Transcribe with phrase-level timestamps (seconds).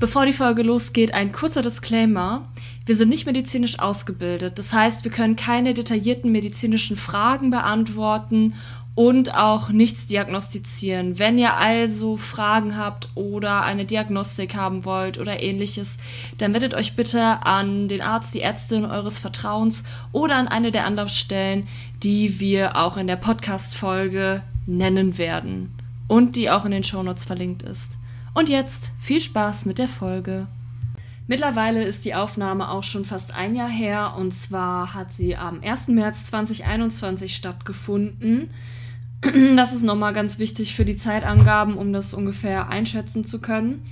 [0.00, 2.48] Bevor die Folge losgeht, ein kurzer Disclaimer.
[2.86, 4.58] Wir sind nicht medizinisch ausgebildet.
[4.58, 8.54] Das heißt, wir können keine detaillierten medizinischen Fragen beantworten
[8.94, 11.18] und auch nichts diagnostizieren.
[11.18, 15.98] Wenn ihr also Fragen habt oder eine Diagnostik haben wollt oder ähnliches,
[16.38, 20.86] dann wendet euch bitte an den Arzt, die Ärztin eures Vertrauens oder an eine der
[20.86, 21.68] anderen Stellen,
[22.02, 25.74] die wir auch in der Podcast-Folge nennen werden
[26.08, 27.98] und die auch in den Shownotes verlinkt ist.
[28.34, 30.46] Und jetzt viel Spaß mit der Folge.
[31.26, 35.60] Mittlerweile ist die Aufnahme auch schon fast ein Jahr her und zwar hat sie am
[35.62, 35.88] 1.
[35.88, 38.50] März 2021 stattgefunden.
[39.54, 43.82] Das ist nochmal ganz wichtig für die Zeitangaben, um das ungefähr einschätzen zu können.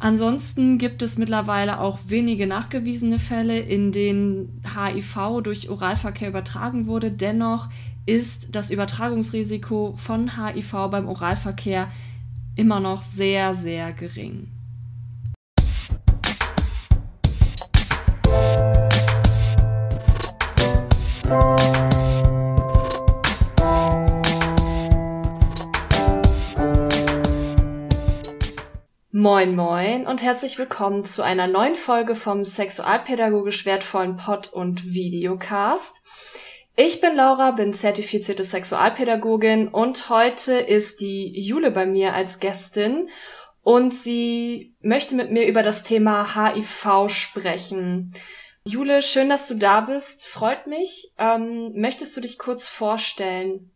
[0.00, 7.12] Ansonsten gibt es mittlerweile auch wenige nachgewiesene Fälle, in denen HIV durch Oralverkehr übertragen wurde.
[7.12, 7.68] Dennoch
[8.04, 11.88] ist das Übertragungsrisiko von HIV beim Oralverkehr
[12.56, 14.48] immer noch sehr, sehr gering.
[29.14, 36.01] Moin moin und herzlich willkommen zu einer neuen Folge vom sexualpädagogisch wertvollen Pod- und Videocast.
[36.74, 43.10] Ich bin Laura, bin zertifizierte Sexualpädagogin und heute ist die Jule bei mir als Gästin
[43.60, 48.14] und sie möchte mit mir über das Thema HIV sprechen.
[48.64, 51.12] Jule, schön, dass du da bist, freut mich.
[51.18, 53.70] Ähm, möchtest du dich kurz vorstellen?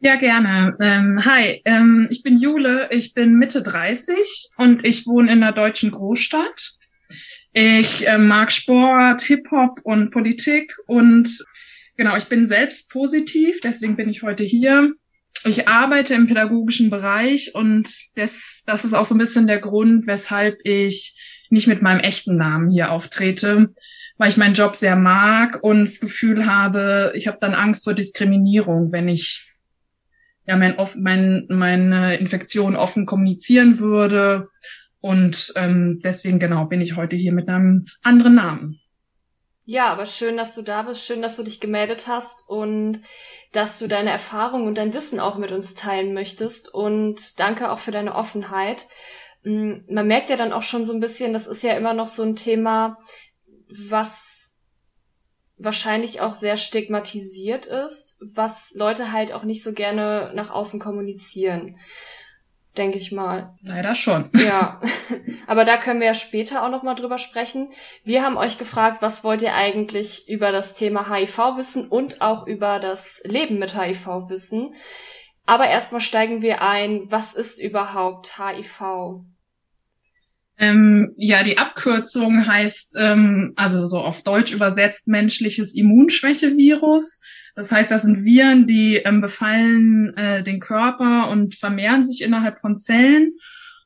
[0.00, 0.76] Ja, gerne.
[0.78, 5.52] Ähm, hi, ähm, ich bin Jule, ich bin Mitte 30 und ich wohne in der
[5.52, 6.72] deutschen Großstadt.
[7.52, 11.44] Ich äh, mag Sport, Hip-Hop und Politik und
[12.00, 14.94] Genau, ich bin selbst positiv, deswegen bin ich heute hier.
[15.44, 20.06] Ich arbeite im pädagogischen Bereich und das, das ist auch so ein bisschen der Grund,
[20.06, 21.14] weshalb ich
[21.50, 23.74] nicht mit meinem echten Namen hier auftrete,
[24.16, 27.92] weil ich meinen Job sehr mag und das Gefühl habe, ich habe dann Angst vor
[27.92, 29.52] Diskriminierung, wenn ich
[30.46, 34.48] ja mein, mein, meine Infektion offen kommunizieren würde.
[35.00, 38.80] Und ähm, deswegen genau bin ich heute hier mit einem anderen Namen.
[39.70, 43.02] Ja, aber schön, dass du da bist, schön, dass du dich gemeldet hast und
[43.52, 46.74] dass du deine Erfahrung und dein Wissen auch mit uns teilen möchtest.
[46.74, 48.88] Und danke auch für deine Offenheit.
[49.44, 52.08] Mm, man merkt ja dann auch schon so ein bisschen, das ist ja immer noch
[52.08, 52.98] so ein Thema,
[53.68, 54.56] was
[55.56, 61.76] wahrscheinlich auch sehr stigmatisiert ist, was Leute halt auch nicht so gerne nach außen kommunizieren
[62.76, 63.54] denke ich mal.
[63.62, 64.30] Leider schon.
[64.40, 64.80] Ja,
[65.46, 67.72] aber da können wir ja später auch noch mal drüber sprechen.
[68.04, 72.46] Wir haben euch gefragt, was wollt ihr eigentlich über das Thema HIV wissen und auch
[72.46, 74.74] über das Leben mit HIV wissen.
[75.46, 79.24] Aber erstmal steigen wir ein, was ist überhaupt HIV?
[80.58, 87.18] Ähm, ja, die Abkürzung heißt, ähm, also so auf Deutsch übersetzt, menschliches Immunschwächevirus.
[87.54, 92.60] Das heißt, das sind Viren, die ähm, befallen äh, den Körper und vermehren sich innerhalb
[92.60, 93.32] von Zellen.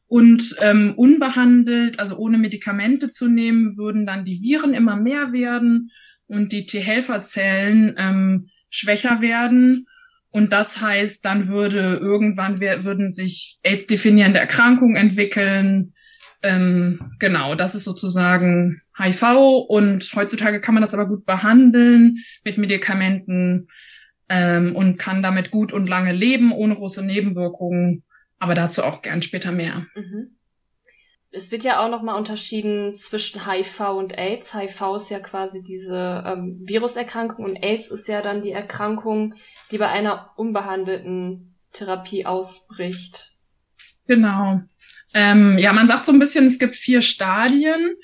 [0.06, 5.90] Und ähm, unbehandelt, also ohne Medikamente zu nehmen, würden dann die Viren immer mehr werden
[6.26, 9.86] und die T-Helferzellen ähm, schwächer werden.
[10.30, 15.94] Und das heißt, dann würde irgendwann würden sich AIDS-definierende Erkrankungen entwickeln.
[16.44, 22.58] Ähm, genau, das ist sozusagen HIV und heutzutage kann man das aber gut behandeln mit
[22.58, 23.68] Medikamenten
[24.28, 28.04] ähm, und kann damit gut und lange leben, ohne große Nebenwirkungen.
[28.38, 29.86] Aber dazu auch gern später mehr.
[29.94, 30.36] Mhm.
[31.30, 34.54] Es wird ja auch nochmal unterschieden zwischen HIV und AIDS.
[34.54, 39.34] HIV ist ja quasi diese ähm, Viruserkrankung und AIDS ist ja dann die Erkrankung,
[39.70, 43.32] die bei einer unbehandelten Therapie ausbricht.
[44.06, 44.60] Genau.
[45.14, 47.96] Ähm, ja, man sagt so ein bisschen, es gibt vier Stadien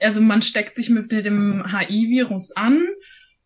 [0.00, 2.86] also man steckt sich mit, dem HI-Virus an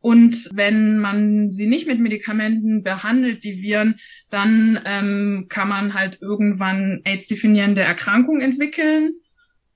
[0.00, 3.96] und wenn man sie nicht mit Medikamenten behandelt, die Viren,
[4.30, 9.12] dann ähm, kann man halt irgendwann AIDS-definierende Erkrankung entwickeln.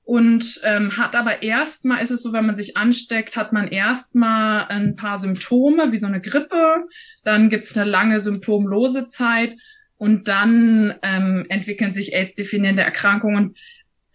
[0.06, 4.67] Und ähm, hat aber erstmal ist es so, wenn man sich ansteckt, hat man erstmal
[4.69, 6.85] ein paar Symptome, wie so eine Grippe.
[7.23, 9.55] Dann gibt's eine lange symptomlose Zeit
[9.96, 13.55] und dann ähm, entwickeln sich AIDS-definierende Erkrankungen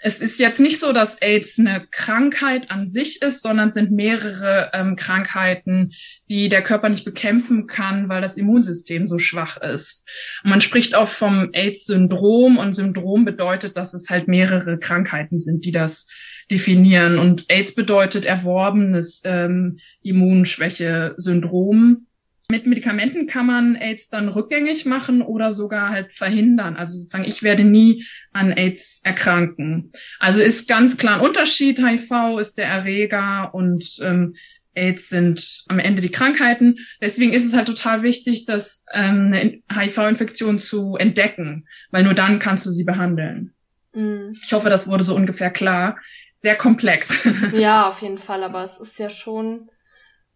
[0.01, 4.71] es ist jetzt nicht so, dass AIDS eine Krankheit an sich ist, sondern sind mehrere
[4.73, 5.91] ähm, Krankheiten,
[6.29, 10.07] die der Körper nicht bekämpfen kann, weil das Immunsystem so schwach ist.
[10.43, 15.65] Und man spricht auch vom AIDS-Syndrom und Syndrom bedeutet, dass es halt mehrere Krankheiten sind,
[15.65, 16.07] die das
[16.49, 17.19] definieren.
[17.19, 22.07] Und AIDS bedeutet erworbenes ähm, Immunschwäche-Syndrom.
[22.51, 26.77] Mit Medikamenten kann man AIDS dann rückgängig machen oder sogar halt verhindern.
[26.77, 29.91] Also sozusagen, ich werde nie an AIDS erkranken.
[30.19, 31.77] Also ist ganz klar ein Unterschied.
[31.77, 34.33] HIV ist der Erreger und ähm,
[34.73, 36.77] AIDS sind am Ende die Krankheiten.
[37.01, 42.39] Deswegen ist es halt total wichtig, dass ähm, eine HIV-Infektion zu entdecken, weil nur dann
[42.39, 43.53] kannst du sie behandeln.
[43.93, 44.33] Mhm.
[44.43, 45.99] Ich hoffe, das wurde so ungefähr klar.
[46.33, 47.27] Sehr komplex.
[47.53, 49.69] ja, auf jeden Fall, aber es ist ja schon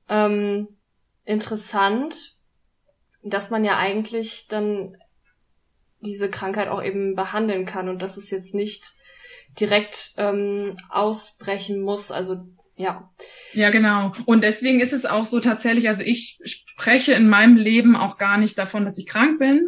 [0.10, 0.68] ähm,
[1.26, 2.36] interessant,
[3.24, 4.98] dass man ja eigentlich dann
[6.00, 8.94] diese Krankheit auch eben behandeln kann und dass es jetzt nicht
[9.60, 12.12] direkt ähm, ausbrechen muss.
[12.12, 13.10] Also ja.
[13.54, 14.14] Ja, genau.
[14.26, 18.38] Und deswegen ist es auch so tatsächlich, also ich spreche in meinem Leben auch gar
[18.38, 19.68] nicht davon, dass ich krank bin,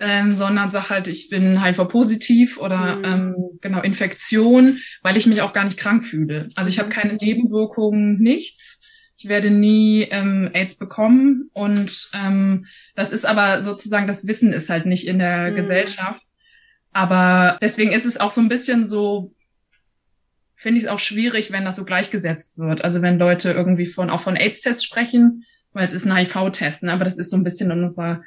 [0.00, 3.04] ähm, sondern sage halt, ich bin HIV-positiv oder mhm.
[3.04, 6.48] ähm, genau Infektion, weil ich mich auch gar nicht krank fühle.
[6.56, 6.92] Also ich habe mhm.
[6.92, 8.80] keine Nebenwirkungen, nichts.
[9.24, 14.68] Ich werde nie ähm, AIDS bekommen und ähm, das ist aber sozusagen, das Wissen ist
[14.68, 15.56] halt nicht in der mhm.
[15.56, 16.20] Gesellschaft.
[16.92, 19.32] Aber deswegen ist es auch so ein bisschen so,
[20.56, 22.84] finde ich es auch schwierig, wenn das so gleichgesetzt wird.
[22.84, 26.92] Also wenn Leute irgendwie von auch von AIDS-Tests sprechen, weil es ist ein HIV-Test, ne?
[26.92, 28.22] aber das ist so ein bisschen in unserer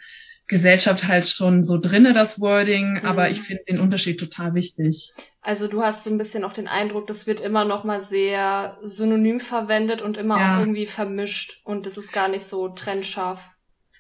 [0.48, 3.06] Gesellschaft halt schon so drinne, das Wording, mhm.
[3.06, 5.14] aber ich finde den Unterschied total wichtig.
[5.42, 8.78] Also du hast so ein bisschen auch den Eindruck, das wird immer noch mal sehr
[8.82, 10.56] synonym verwendet und immer ja.
[10.56, 13.52] auch irgendwie vermischt und es ist gar nicht so trennscharf.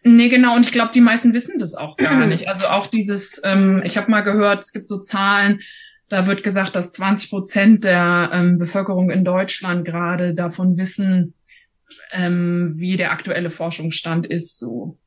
[0.03, 2.47] Nee, genau, und ich glaube, die meisten wissen das auch gar nicht.
[2.47, 5.59] Also auch dieses, ähm, ich habe mal gehört, es gibt so Zahlen,
[6.09, 11.33] da wird gesagt, dass 20 Prozent der ähm, Bevölkerung in Deutschland gerade davon wissen,
[12.11, 14.57] ähm, wie der aktuelle Forschungsstand ist.
[14.57, 14.97] So.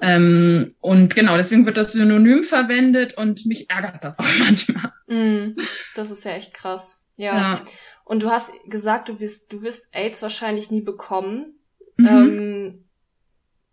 [0.00, 4.92] Ähm, und genau, deswegen wird das Synonym verwendet und mich ärgert das auch manchmal.
[5.06, 5.56] Mm,
[5.94, 7.02] das ist ja echt krass.
[7.16, 7.36] Ja.
[7.36, 7.64] ja.
[8.04, 11.54] Und du hast gesagt, du wirst, du wirst AIDS wahrscheinlich nie bekommen.
[11.96, 12.06] Mhm.
[12.06, 12.84] Ähm,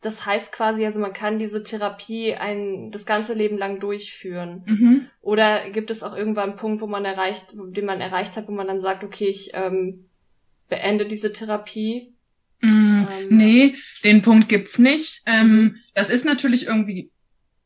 [0.02, 4.64] das heißt quasi, also man kann diese Therapie ein, das ganze Leben lang durchführen.
[4.66, 5.08] Mhm.
[5.22, 8.52] Oder gibt es auch irgendwann einen Punkt, wo man erreicht, den man erreicht hat, wo
[8.52, 10.06] man dann sagt, okay, ich ähm,
[10.70, 12.16] beende diese Therapie
[12.62, 15.22] Mm, ähm, nee, den Punkt gibt's nicht.
[15.26, 17.12] Ähm, das ist natürlich irgendwie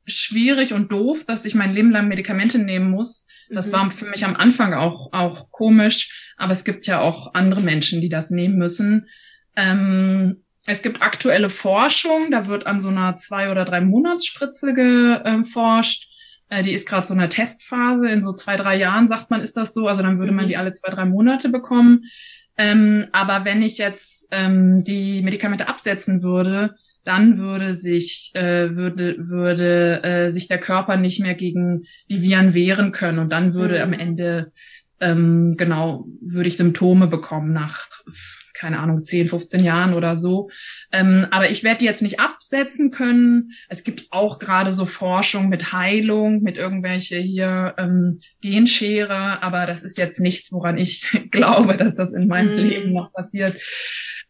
[0.06, 3.26] schwierig und doof, dass ich mein Leben lang Medikamente nehmen muss.
[3.50, 3.72] Das mhm.
[3.74, 8.02] war für mich am Anfang auch, auch komisch, aber es gibt ja auch andere Menschen,
[8.02, 9.08] die das nehmen müssen.
[9.56, 16.08] Ähm, es gibt aktuelle Forschung, da wird an so einer zwei- oder drei Monatsspritze geforscht.
[16.50, 18.08] Äh, die ist gerade so eine Testphase.
[18.08, 19.88] In so zwei, drei Jahren, sagt man, ist das so.
[19.88, 20.50] Also dann würde man mhm.
[20.50, 22.06] die alle zwei, drei Monate bekommen.
[22.58, 29.16] Ähm, aber wenn ich jetzt ähm, die Medikamente absetzen würde, dann würde sich äh, würde
[29.20, 33.78] würde äh, sich der Körper nicht mehr gegen die Viren wehren können und dann würde
[33.78, 33.82] mhm.
[33.82, 34.52] am Ende
[35.00, 37.88] ähm, genau würde ich Symptome bekommen nach
[38.56, 40.50] keine Ahnung, 10, 15 Jahren oder so.
[40.92, 43.52] Ähm, aber ich werde die jetzt nicht absetzen können.
[43.70, 49.84] Es gibt auch gerade so Forschung mit Heilung, mit irgendwelche hier ähm, Genschere, aber das
[49.84, 52.68] ist jetzt nichts, woran ich glaube, dass das in meinem mm.
[52.68, 53.60] Leben noch passiert.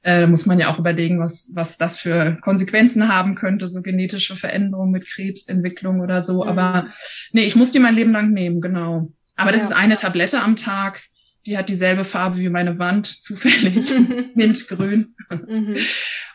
[0.03, 4.35] Äh, muss man ja auch überlegen, was, was das für Konsequenzen haben könnte, so genetische
[4.35, 6.43] Veränderungen mit Krebsentwicklung oder so.
[6.43, 6.47] Mm.
[6.47, 6.87] Aber
[7.31, 9.11] nee, ich muss die mein Leben lang nehmen, genau.
[9.35, 9.57] Aber ja.
[9.57, 11.01] das ist eine Tablette am Tag
[11.45, 13.91] die hat dieselbe Farbe wie meine Wand, zufällig,
[14.35, 15.15] mintgrün.
[15.29, 15.79] Mhm.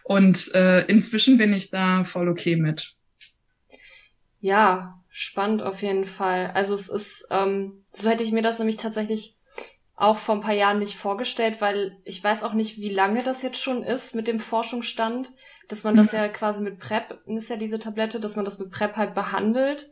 [0.05, 2.95] Und äh, inzwischen bin ich da voll okay mit.
[4.41, 6.51] Ja, spannend auf jeden Fall.
[6.55, 9.37] Also es ist, ähm, so hätte ich mir das nämlich tatsächlich
[9.95, 13.43] auch vor ein paar Jahren nicht vorgestellt, weil ich weiß auch nicht, wie lange das
[13.43, 15.31] jetzt schon ist mit dem Forschungsstand,
[15.69, 18.71] dass man das ja quasi mit PrEP, ist ja diese Tablette, dass man das mit
[18.71, 19.91] PrEP halt behandelt.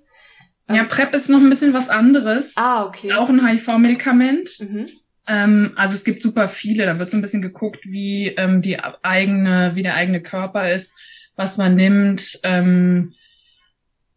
[0.69, 2.57] Ja, PrEP ist noch ein bisschen was anderes.
[2.57, 3.12] Ah, okay.
[3.12, 4.61] Auch ein HIV-Medikament.
[4.61, 4.88] Mhm.
[5.28, 6.87] Ähm, also es gibt super viele.
[6.87, 10.94] Da wird so ein bisschen geguckt, wie ähm, die eigene, wie der eigene Körper ist,
[11.37, 12.40] was man nimmt.
[12.42, 13.12] Ähm,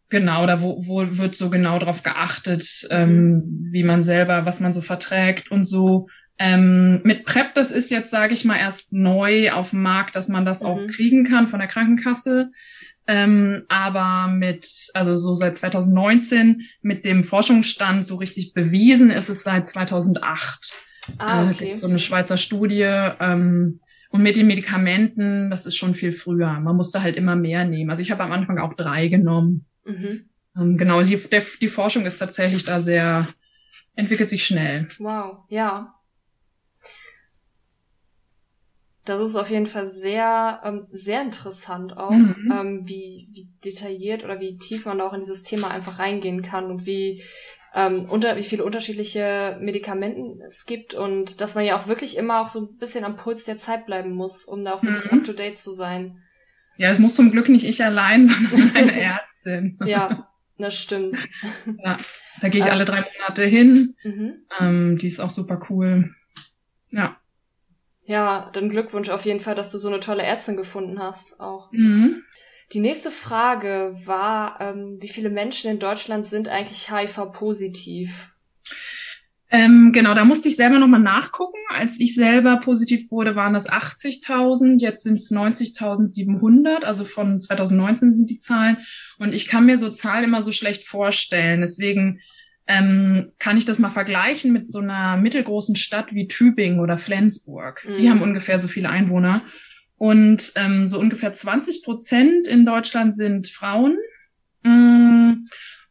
[0.09, 3.67] genau, da wo, wo wird so genau drauf geachtet, ähm, mhm.
[3.71, 6.07] wie man selber, was man so verträgt und so.
[6.39, 10.29] Ähm, mit PrEP, das ist jetzt, sage ich mal, erst neu auf dem Markt, dass
[10.29, 10.67] man das mhm.
[10.67, 12.51] auch kriegen kann von der Krankenkasse.
[13.05, 19.43] Ähm, aber mit, also so seit 2019 mit dem Forschungsstand so richtig bewiesen ist es
[19.43, 20.73] seit 2008.
[21.17, 21.71] Ah, äh, okay.
[21.71, 22.87] Äh, so eine Schweizer Studie.
[23.19, 23.79] Ähm,
[24.09, 26.59] und mit den Medikamenten, das ist schon viel früher.
[26.59, 27.89] Man musste halt immer mehr nehmen.
[27.89, 29.65] Also ich habe am Anfang auch drei genommen.
[29.85, 30.29] Mhm.
[30.57, 33.29] Ähm, genau, die, der, die Forschung ist tatsächlich da sehr,
[33.95, 34.89] entwickelt sich schnell.
[34.99, 35.95] Wow, ja.
[39.05, 42.53] Das ist auf jeden Fall sehr, ähm, sehr interessant auch, mhm.
[42.53, 46.65] ähm, wie, wie detailliert oder wie tief man auch in dieses Thema einfach reingehen kann
[46.65, 47.23] und wie
[47.73, 52.41] ähm, unter wie viele unterschiedliche Medikamenten es gibt und dass man ja auch wirklich immer
[52.41, 55.19] auch so ein bisschen am Puls der Zeit bleiben muss, um da auch wirklich mhm.
[55.19, 56.21] up to date zu sein.
[56.77, 59.79] Ja, es muss zum Glück nicht ich allein, sondern eine Ärztin.
[59.85, 61.17] ja, das stimmt.
[61.83, 61.97] Ja,
[62.41, 63.95] da gehe ich ähm, alle drei Monate hin.
[64.03, 64.33] Mhm.
[64.59, 66.13] Ähm, die ist auch super cool.
[66.89, 67.17] Ja.
[68.03, 71.39] Ja, dann Glückwunsch auf jeden Fall, dass du so eine tolle Ärztin gefunden hast.
[71.39, 71.71] Auch.
[71.71, 72.23] Mhm.
[72.73, 78.29] Die nächste Frage war, ähm, wie viele Menschen in Deutschland sind eigentlich HIV-positiv?
[79.49, 81.57] Ähm, genau, da musste ich selber nochmal nachgucken.
[81.69, 88.15] Als ich selber positiv wurde, waren das 80.000, jetzt sind es 90.700, also von 2019
[88.15, 88.77] sind die Zahlen.
[89.19, 91.59] Und ich kann mir so Zahlen immer so schlecht vorstellen.
[91.59, 92.21] Deswegen
[92.67, 97.85] ähm, kann ich das mal vergleichen mit so einer mittelgroßen Stadt wie Tübingen oder Flensburg.
[97.85, 97.97] Mhm.
[97.97, 99.43] Die haben ungefähr so viele Einwohner.
[100.01, 103.99] Und ähm, so ungefähr 20 Prozent in Deutschland sind Frauen.
[104.63, 105.45] Mm,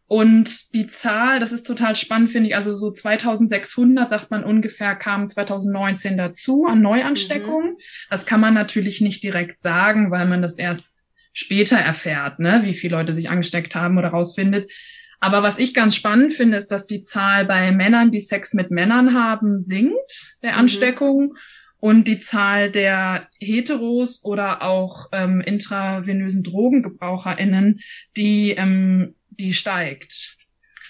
[0.09, 4.97] und die Zahl, das ist total spannend, finde ich, also so 2600, sagt man ungefähr,
[4.97, 7.75] kamen 2019 dazu an Neuansteckungen.
[7.75, 7.79] Mhm.
[8.11, 10.91] Das kann man natürlich nicht direkt sagen, weil man das erst
[11.33, 14.73] später erfährt, ne, wie viele Leute sich angesteckt haben oder rausfindet.
[15.21, 18.73] Aber was ich ganz spannend finde, ist, dass die Zahl bei Männern, die Sex mit
[18.73, 20.59] Männern haben, sinkt, der mhm.
[20.59, 21.27] Ansteckung.
[21.27, 21.39] Mhm
[21.81, 27.81] und die Zahl der Heteros oder auch ähm, intravenösen DrogengebraucherInnen,
[28.17, 30.37] die, ähm, die steigt.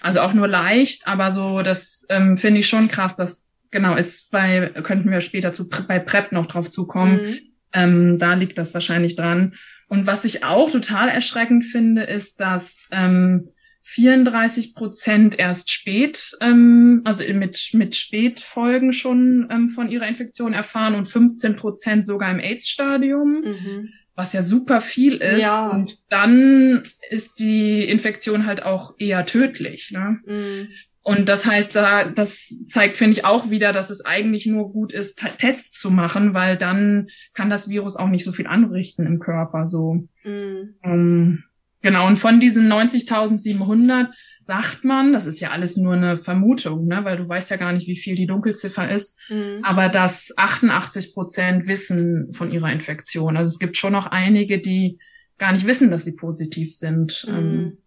[0.00, 4.30] Also auch nur leicht, aber so, das ähm, finde ich schon krass, dass genau ist
[4.30, 7.20] bei, könnten wir später zu bei PrEP noch drauf zukommen.
[7.20, 7.38] Mhm.
[7.72, 9.54] Ähm, da liegt das wahrscheinlich dran.
[9.88, 13.48] Und was ich auch total erschreckend finde, ist, dass ähm,
[13.92, 20.94] 34 Prozent erst spät, ähm, also mit, mit Spätfolgen schon ähm, von ihrer Infektion erfahren
[20.94, 23.88] und 15 Prozent sogar im AIDS-Stadium, mhm.
[24.14, 25.42] was ja super viel ist.
[25.42, 25.68] Ja.
[25.68, 29.90] Und dann ist die Infektion halt auch eher tödlich.
[29.90, 30.18] Ne?
[30.24, 30.68] Mhm.
[31.02, 34.92] Und das heißt, da, das zeigt, finde ich, auch wieder, dass es eigentlich nur gut
[34.92, 39.18] ist, Tests zu machen, weil dann kann das Virus auch nicht so viel anrichten im
[39.18, 39.66] Körper.
[39.66, 40.06] So.
[40.22, 40.76] Mhm.
[40.84, 41.44] Ähm,
[41.82, 44.08] Genau, und von diesen 90.700
[44.42, 47.72] sagt man, das ist ja alles nur eine Vermutung, ne, weil du weißt ja gar
[47.72, 49.60] nicht, wie viel die Dunkelziffer ist, mhm.
[49.62, 53.36] aber dass 88 Prozent wissen von ihrer Infektion.
[53.36, 54.98] Also es gibt schon noch einige, die
[55.38, 57.24] gar nicht wissen, dass sie positiv sind.
[57.28, 57.34] Mhm.
[57.34, 57.78] Ähm,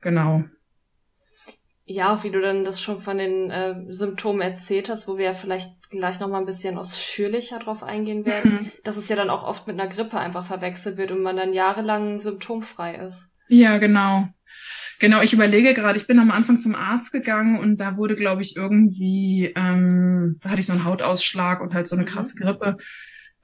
[0.00, 0.44] genau.
[1.84, 5.26] Ja, auch wie du dann das schon von den äh, Symptomen erzählt hast, wo wir
[5.26, 8.72] ja vielleicht gleich nochmal ein bisschen ausführlicher drauf eingehen werden, mhm.
[8.82, 11.52] dass es ja dann auch oft mit einer Grippe einfach verwechselt wird und man dann
[11.52, 13.30] jahrelang symptomfrei ist.
[13.48, 14.28] Ja, genau.
[14.98, 18.42] Genau, ich überlege gerade, ich bin am Anfang zum Arzt gegangen und da wurde, glaube
[18.42, 22.08] ich, irgendwie, ähm, da hatte ich so einen Hautausschlag und halt so eine mhm.
[22.08, 22.78] krasse Grippe.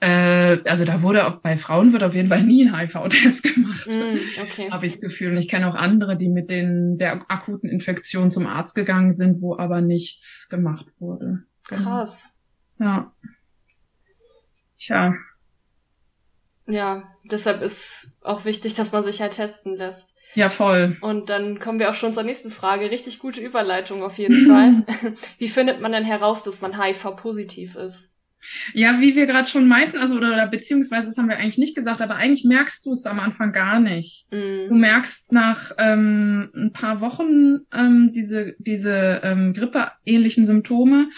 [0.00, 3.86] Äh, also da wurde auch bei Frauen wird auf jeden Fall nie ein HIV-Test gemacht.
[3.86, 4.68] Mm, okay.
[4.70, 5.30] Habe ich das Gefühl.
[5.30, 9.40] Und ich kenne auch andere, die mit den der akuten Infektion zum Arzt gegangen sind,
[9.40, 11.44] wo aber nichts gemacht wurde.
[11.68, 11.82] Genau.
[11.82, 12.36] Krass.
[12.80, 13.12] Ja.
[14.76, 15.14] Tja.
[16.66, 20.16] Ja, deshalb ist auch wichtig, dass man sich halt testen lässt.
[20.34, 20.96] Ja, voll.
[21.00, 22.90] Und dann kommen wir auch schon zur nächsten Frage.
[22.90, 25.14] Richtig gute Überleitung auf jeden Fall.
[25.38, 28.12] Wie findet man denn heraus, dass man HIV-positiv ist?
[28.74, 32.00] Ja, wie wir gerade schon meinten, also oder beziehungsweise das haben wir eigentlich nicht gesagt,
[32.00, 34.26] aber eigentlich merkst du es am Anfang gar nicht.
[34.32, 34.68] Mm.
[34.68, 41.08] Du merkst nach ähm, ein paar Wochen ähm, diese diese ähm, grippeähnlichen Symptome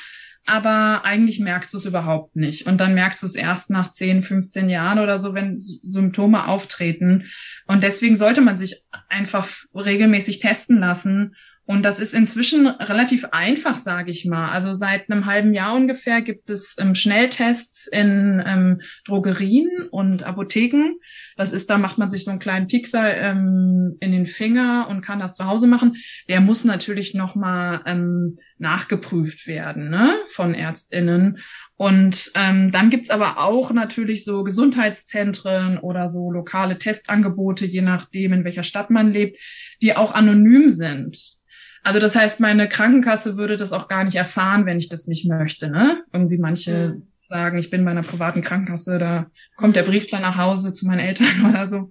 [0.46, 2.66] aber eigentlich merkst du es überhaupt nicht.
[2.66, 7.26] Und dann merkst du es erst nach 10, 15 Jahren oder so, wenn Symptome auftreten.
[7.66, 11.34] Und deswegen sollte man sich einfach regelmäßig testen lassen
[11.66, 14.50] und das ist inzwischen relativ einfach, sage ich mal.
[14.50, 20.96] Also seit einem halben Jahr ungefähr gibt es ähm, Schnelltests in ähm, Drogerien und Apotheken.
[21.38, 25.00] Das ist, da macht man sich so einen kleinen Pixel ähm, in den Finger und
[25.00, 25.96] kann das zu Hause machen.
[26.28, 31.38] Der muss natürlich nochmal ähm, nachgeprüft werden ne, von ÄrztInnen.
[31.76, 38.34] Und ähm, dann gibt's aber auch natürlich so Gesundheitszentren oder so lokale Testangebote, je nachdem,
[38.34, 39.40] in welcher Stadt man lebt,
[39.80, 41.38] die auch anonym sind.
[41.84, 45.28] Also das heißt, meine Krankenkasse würde das auch gar nicht erfahren, wenn ich das nicht
[45.28, 45.70] möchte.
[45.70, 46.02] Ne?
[46.12, 47.02] Irgendwie manche mhm.
[47.28, 49.26] sagen, ich bin bei einer privaten Krankenkasse, da
[49.56, 51.90] kommt der Brief dann nach Hause zu meinen Eltern oder so.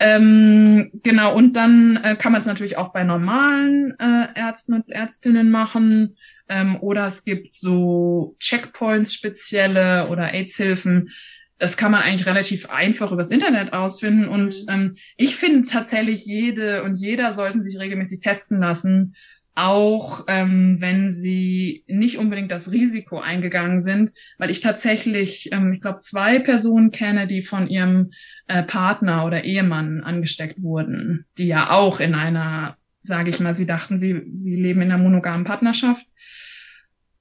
[0.00, 4.90] Ähm, genau, und dann äh, kann man es natürlich auch bei normalen äh, Ärzten und
[4.90, 6.16] Ärztinnen machen.
[6.48, 11.10] Ähm, oder es gibt so Checkpoints spezielle oder AIDS-Hilfen,
[11.58, 14.28] das kann man eigentlich relativ einfach übers Internet ausfinden.
[14.28, 14.72] Und mhm.
[14.72, 19.14] ähm, ich finde tatsächlich, jede und jeder sollten sich regelmäßig testen lassen,
[19.56, 25.80] auch ähm, wenn sie nicht unbedingt das Risiko eingegangen sind, weil ich tatsächlich, ähm, ich
[25.80, 28.10] glaube, zwei Personen kenne, die von ihrem
[28.48, 33.66] äh, Partner oder Ehemann angesteckt wurden, die ja auch in einer, sage ich mal, sie
[33.66, 36.04] dachten, sie, sie leben in einer monogamen Partnerschaft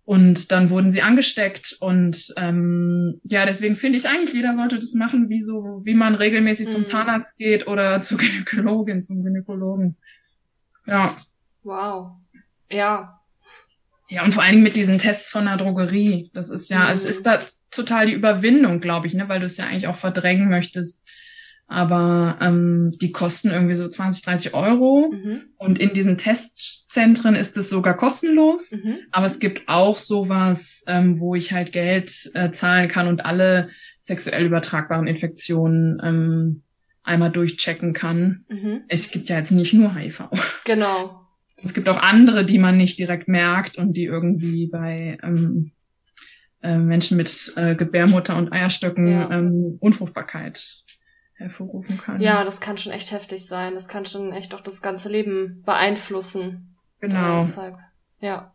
[0.06, 4.94] Und dann wurden sie angesteckt und ähm, ja, deswegen finde ich eigentlich, jeder sollte das
[4.96, 6.72] machen, wie so, wie man regelmäßig mhm.
[6.72, 9.96] zum Zahnarzt geht oder zur Gynäkologin, zum Gynäkologen.
[10.86, 11.16] Ja.
[11.64, 12.18] Wow.
[12.70, 13.22] Ja.
[14.10, 16.30] Ja, und vor allen Dingen mit diesen Tests von der Drogerie.
[16.34, 16.92] Das ist ja, mhm.
[16.92, 17.40] es ist da
[17.72, 21.02] total die Überwindung, glaube ich, ne, weil du es ja eigentlich auch verdrängen möchtest.
[21.74, 25.12] Aber ähm, die kosten irgendwie so 20, 30 Euro.
[25.12, 25.42] Mhm.
[25.58, 28.72] Und in diesen Testzentren ist es sogar kostenlos.
[28.72, 29.00] Mhm.
[29.12, 33.70] Aber es gibt auch sowas, ähm, wo ich halt Geld äh, zahlen kann und alle
[34.00, 36.62] sexuell übertragbaren Infektionen ähm,
[37.02, 38.46] einmal durchchecken kann.
[38.50, 38.84] Mhm.
[38.88, 40.26] Es gibt ja jetzt nicht nur HIV.
[40.66, 41.22] Genau.
[41.64, 45.72] Es gibt auch andere, die man nicht direkt merkt und die irgendwie bei ähm,
[46.62, 49.32] äh, Menschen mit äh, Gebärmutter und Eierstöcken ja.
[49.32, 50.83] ähm, Unfruchtbarkeit
[51.44, 52.20] hervorrufen kann.
[52.20, 53.76] Ja, das kann schon echt heftig sein.
[53.76, 56.76] Das kann schon echt auch das ganze Leben beeinflussen.
[57.00, 57.40] Genau.
[57.40, 57.78] Deshalb,
[58.20, 58.54] ja.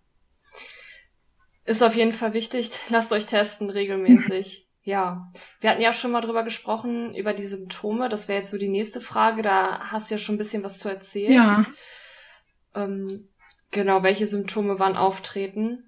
[1.65, 2.71] Ist auf jeden Fall wichtig.
[2.89, 4.67] Lasst euch testen regelmäßig.
[4.83, 5.31] ja.
[5.61, 8.09] Wir hatten ja schon mal drüber gesprochen, über die Symptome.
[8.09, 9.43] Das wäre jetzt so die nächste Frage.
[9.43, 11.33] Da hast du ja schon ein bisschen was zu erzählen.
[11.33, 11.67] Ja.
[12.75, 13.29] Ähm,
[13.71, 15.88] genau, welche Symptome wann auftreten?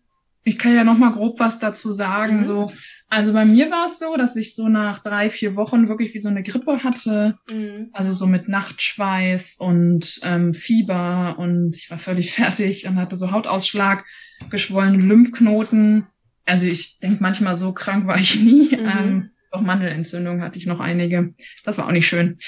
[0.51, 2.39] Ich kann ja noch mal grob was dazu sagen.
[2.39, 2.45] Mhm.
[2.45, 2.73] So,
[3.09, 6.19] also bei mir war es so, dass ich so nach drei, vier Wochen wirklich wie
[6.19, 7.39] so eine Grippe hatte.
[7.49, 7.91] Mhm.
[7.93, 13.31] Also so mit Nachtschweiß und ähm, Fieber und ich war völlig fertig und hatte so
[13.31, 14.05] Hautausschlag,
[14.51, 16.09] geschwollene Lymphknoten.
[16.47, 18.77] Also ich denke manchmal so krank war ich nie.
[18.77, 18.89] Mhm.
[18.89, 21.33] Ähm, auch Mandelentzündung hatte ich noch einige.
[21.63, 22.39] Das war auch nicht schön.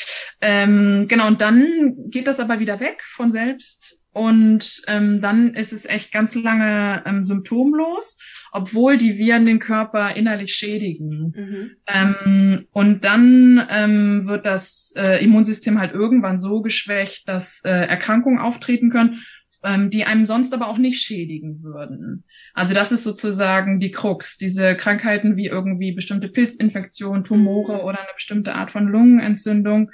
[0.40, 4.01] Ähm, genau, und dann geht das aber wieder weg von selbst.
[4.12, 8.18] Und ähm, dann ist es echt ganz lange ähm, symptomlos,
[8.52, 11.32] obwohl die Viren den Körper innerlich schädigen.
[11.34, 11.70] Mhm.
[11.86, 18.38] Ähm, und dann ähm, wird das äh, Immunsystem halt irgendwann so geschwächt, dass äh, Erkrankungen
[18.38, 19.22] auftreten können,
[19.64, 22.24] ähm, die einem sonst aber auch nicht schädigen würden.
[22.52, 24.36] Also das ist sozusagen die Krux.
[24.36, 27.80] Diese Krankheiten wie irgendwie bestimmte Pilzinfektionen, Tumore mhm.
[27.80, 29.90] oder eine bestimmte Art von Lungenentzündung,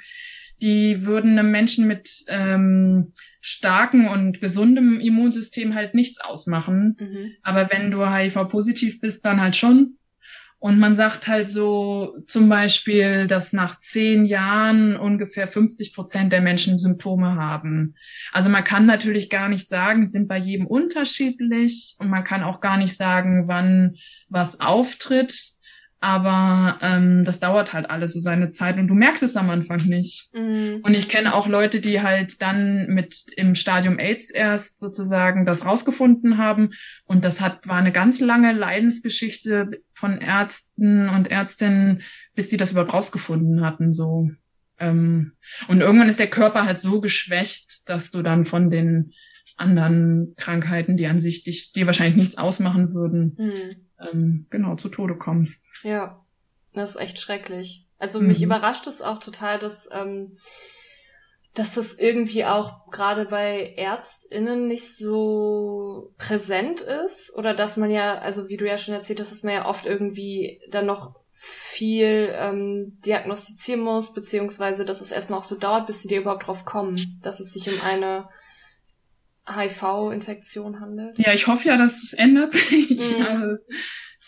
[0.61, 6.97] die würden einem Menschen mit ähm, starken und gesundem Immunsystem halt nichts ausmachen.
[6.99, 7.31] Mhm.
[7.43, 9.95] Aber wenn du HIV-positiv bist, dann halt schon.
[10.61, 16.41] Und man sagt halt so zum Beispiel, dass nach zehn Jahren ungefähr 50 Prozent der
[16.41, 17.95] Menschen Symptome haben.
[18.33, 22.59] Also man kann natürlich gar nicht sagen, sind bei jedem unterschiedlich und man kann auch
[22.59, 23.95] gar nicht sagen, wann
[24.27, 25.53] was auftritt.
[26.01, 29.85] Aber ähm, das dauert halt alles so seine Zeit und du merkst es am Anfang
[29.85, 30.29] nicht.
[30.33, 30.79] Mhm.
[30.81, 35.65] Und ich kenne auch Leute, die halt dann mit im Stadium AIDS erst sozusagen das
[35.65, 36.71] rausgefunden haben.
[37.03, 42.01] Und das hat war eine ganz lange Leidensgeschichte von Ärzten und Ärztinnen,
[42.33, 43.91] bis sie das überhaupt rausgefunden hatten.
[43.91, 44.31] So.
[44.79, 45.33] Ähm,
[45.67, 49.11] und irgendwann ist der Körper halt so geschwächt, dass du dann von den
[49.57, 54.89] anderen Krankheiten, die an sich dich, dir wahrscheinlich nichts ausmachen würden, mhm ähm, genau zu
[54.89, 55.67] Tode kommst.
[55.83, 56.23] Ja,
[56.73, 57.85] das ist echt schrecklich.
[57.97, 58.27] Also mhm.
[58.27, 60.37] mich überrascht es auch total, dass ähm,
[61.53, 68.17] dass das irgendwie auch gerade bei ÄrztInnen nicht so präsent ist oder dass man ja,
[68.19, 72.33] also wie du ja schon erzählt hast, dass man ja oft irgendwie dann noch viel
[72.33, 76.65] ähm, diagnostizieren muss, beziehungsweise dass es erstmal auch so dauert, bis sie dir überhaupt drauf
[76.65, 78.29] kommen, dass es sich um eine
[79.55, 81.17] HIV-Infektion handelt.
[81.17, 83.17] Ja, ich hoffe ja, dass es ändert sich.
[83.17, 83.25] Mhm.
[83.25, 83.57] Also,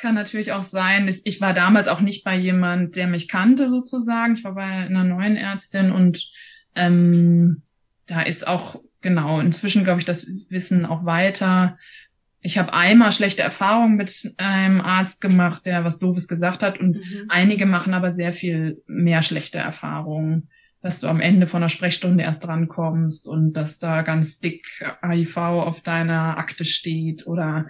[0.01, 1.13] kann natürlich auch sein.
[1.23, 4.36] Ich war damals auch nicht bei jemand, der mich kannte sozusagen.
[4.36, 6.29] Ich war bei einer neuen Ärztin und
[6.75, 7.62] ähm,
[8.07, 11.77] da ist auch genau inzwischen glaube ich das Wissen auch weiter.
[12.41, 16.97] Ich habe einmal schlechte Erfahrungen mit einem Arzt gemacht, der was Doofes gesagt hat und
[16.97, 17.25] mhm.
[17.29, 20.49] einige machen aber sehr viel mehr schlechte Erfahrungen
[20.82, 24.65] dass du am Ende von der Sprechstunde erst drankommst und dass da ganz dick
[25.04, 27.67] HIV auf deiner Akte steht oder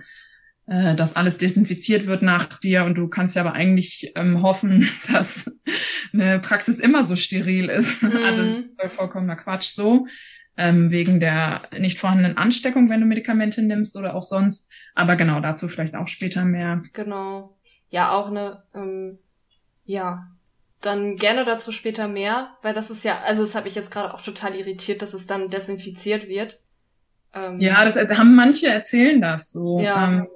[0.68, 4.88] äh, dass alles desinfiziert wird nach dir und du kannst ja aber eigentlich ähm, hoffen,
[5.12, 5.52] dass
[6.14, 8.02] eine Praxis immer so steril ist.
[8.12, 8.18] Mhm.
[8.26, 10.08] Also ist vollkommener Quatsch so.
[10.58, 14.70] Ähm, wegen der nicht vorhandenen Ansteckung, wenn du Medikamente nimmst oder auch sonst.
[14.96, 16.84] Aber genau dazu vielleicht auch später mehr.
[16.94, 17.58] Genau.
[17.90, 19.18] Ja, auch eine, ähm,
[19.86, 20.28] ja,
[20.82, 24.14] dann gerne dazu später mehr, weil das ist ja, also das habe ich jetzt gerade
[24.14, 26.60] auch total irritiert, dass es dann desinfiziert wird.
[27.34, 29.80] Ähm, ja, das haben manche erzählen das so.
[29.80, 30.08] Ja.
[30.08, 30.28] Ähm,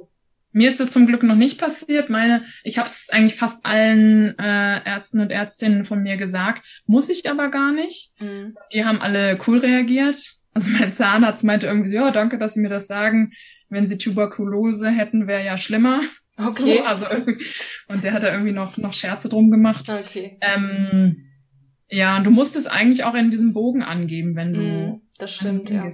[0.51, 2.09] mir ist das zum Glück noch nicht passiert.
[2.09, 7.09] Meine, ich habe es eigentlich fast allen äh, Ärzten und Ärztinnen von mir gesagt, muss
[7.09, 8.13] ich aber gar nicht.
[8.21, 8.55] Mhm.
[8.71, 10.17] Die haben alle cool reagiert.
[10.53, 13.33] Also mein Zahnarzt meinte irgendwie, ja, danke, dass Sie mir das sagen.
[13.67, 15.99] Wenn Sie Tuberkulose hätten, wäre ja schlimmer.
[16.37, 16.77] Okay.
[16.77, 17.05] So, also,
[17.87, 19.89] und der hat da irgendwie noch, noch Scherze drum gemacht.
[19.89, 20.37] Okay.
[20.41, 21.25] Ähm,
[21.87, 24.59] ja, und du musst es eigentlich auch in diesem Bogen angeben, wenn du.
[24.59, 25.91] Mm, das stimmt, ja.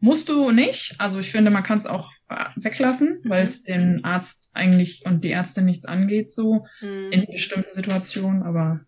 [0.00, 0.94] Musst du nicht.
[0.98, 2.10] Also ich finde, man kann es auch
[2.56, 3.30] weglassen, mhm.
[3.30, 7.10] weil es den Arzt eigentlich und die Ärzte nichts angeht, so mhm.
[7.10, 8.42] in bestimmten Situationen.
[8.42, 8.80] Aber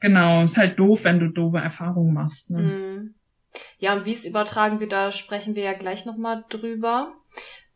[0.00, 2.50] genau, ist halt doof, wenn du doofe Erfahrungen machst.
[2.50, 2.62] Ne?
[2.62, 3.14] Mhm.
[3.78, 7.12] Ja, und wie es übertragen wird, da sprechen wir ja gleich nochmal drüber.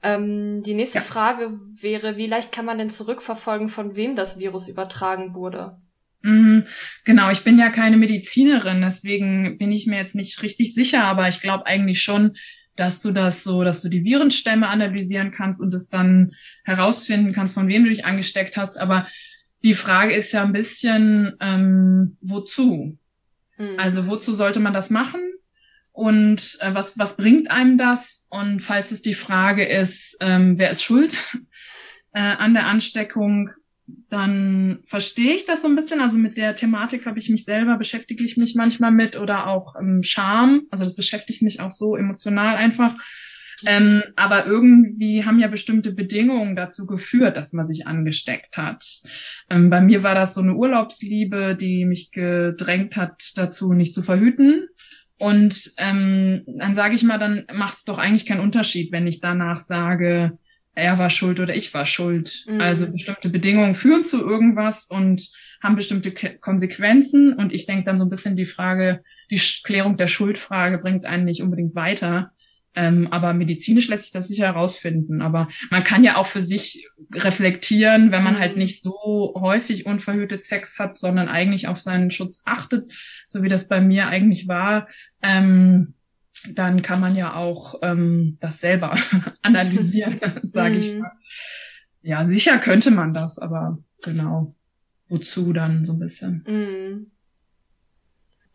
[0.02, 1.04] Ähm, die nächste ja.
[1.04, 5.76] Frage wäre, wie leicht kann man denn zurückverfolgen, von wem das Virus übertragen wurde?
[6.22, 6.66] Mhm,
[7.04, 11.28] genau, ich bin ja keine Medizinerin, deswegen bin ich mir jetzt nicht richtig sicher, aber
[11.28, 12.36] ich glaube eigentlich schon,
[12.76, 16.32] dass du das so, dass du die Virenstämme analysieren kannst und es dann
[16.64, 18.78] herausfinden kannst, von wem du dich angesteckt hast.
[18.78, 19.08] Aber
[19.64, 22.96] die Frage ist ja ein bisschen, ähm, wozu?
[23.56, 23.74] Mhm.
[23.78, 25.20] Also wozu sollte man das machen?
[25.98, 28.24] Und äh, was, was bringt einem das?
[28.28, 31.16] Und falls es die Frage ist, ähm, wer ist schuld
[32.12, 33.50] äh, an der Ansteckung,
[34.08, 36.00] dann verstehe ich das so ein bisschen.
[36.00, 39.74] Also mit der Thematik habe ich mich selber, beschäftige ich mich manchmal mit oder auch
[39.74, 40.68] ähm, Scham.
[40.70, 42.94] Also das beschäftigt mich auch so emotional einfach.
[43.66, 48.84] Ähm, aber irgendwie haben ja bestimmte Bedingungen dazu geführt, dass man sich angesteckt hat.
[49.50, 54.02] Ähm, bei mir war das so eine Urlaubsliebe, die mich gedrängt hat, dazu nicht zu
[54.02, 54.68] verhüten.
[55.18, 59.20] Und ähm, dann sage ich mal, dann macht es doch eigentlich keinen Unterschied, wenn ich
[59.20, 60.38] danach sage,
[60.78, 62.44] er war schuld oder ich war schuld.
[62.46, 62.60] Mhm.
[62.60, 65.28] Also bestimmte Bedingungen führen zu irgendwas und
[65.60, 67.34] haben bestimmte Ke Konsequenzen.
[67.34, 71.24] Und ich denke dann so ein bisschen die Frage, die Klärung der Schuldfrage bringt einen
[71.24, 72.30] nicht unbedingt weiter.
[72.78, 75.20] Ähm, aber medizinisch lässt sich das sicher herausfinden.
[75.20, 78.62] Aber man kann ja auch für sich reflektieren, wenn man halt mhm.
[78.62, 82.92] nicht so häufig unverhütet Sex hat, sondern eigentlich auf seinen Schutz achtet,
[83.26, 84.86] so wie das bei mir eigentlich war.
[85.22, 85.94] Ähm,
[86.54, 88.94] dann kann man ja auch ähm, das selber
[89.42, 91.00] analysieren, sage ich mhm.
[91.00, 91.12] mal.
[92.02, 94.54] Ja, sicher könnte man das, aber genau,
[95.08, 97.10] wozu dann so ein bisschen.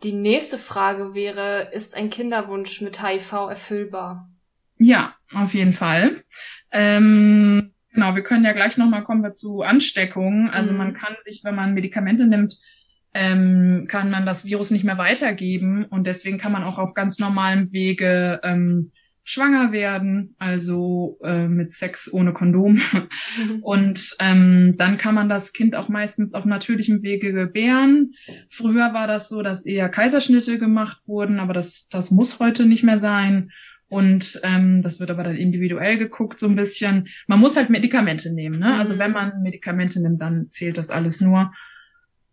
[0.03, 4.29] Die nächste Frage wäre, ist ein Kinderwunsch mit HIV erfüllbar?
[4.77, 6.23] Ja, auf jeden Fall.
[6.71, 10.49] Ähm, genau, wir können ja gleich nochmal kommen wir zu Ansteckungen.
[10.49, 10.77] Also mhm.
[10.77, 12.57] man kann sich, wenn man Medikamente nimmt,
[13.13, 17.19] ähm, kann man das Virus nicht mehr weitergeben und deswegen kann man auch auf ganz
[17.19, 18.91] normalem Wege ähm,
[19.23, 22.81] schwanger werden, also äh, mit Sex ohne Kondom.
[23.61, 28.13] Und ähm, dann kann man das Kind auch meistens auf natürlichem Wege gebären.
[28.49, 32.83] Früher war das so, dass eher Kaiserschnitte gemacht wurden, aber das, das muss heute nicht
[32.83, 33.51] mehr sein.
[33.87, 37.07] Und ähm, das wird aber dann individuell geguckt, so ein bisschen.
[37.27, 38.59] Man muss halt Medikamente nehmen.
[38.59, 38.75] Ne?
[38.75, 39.13] Also wenn mhm.
[39.13, 41.53] man Medikamente nimmt, dann zählt das alles nur.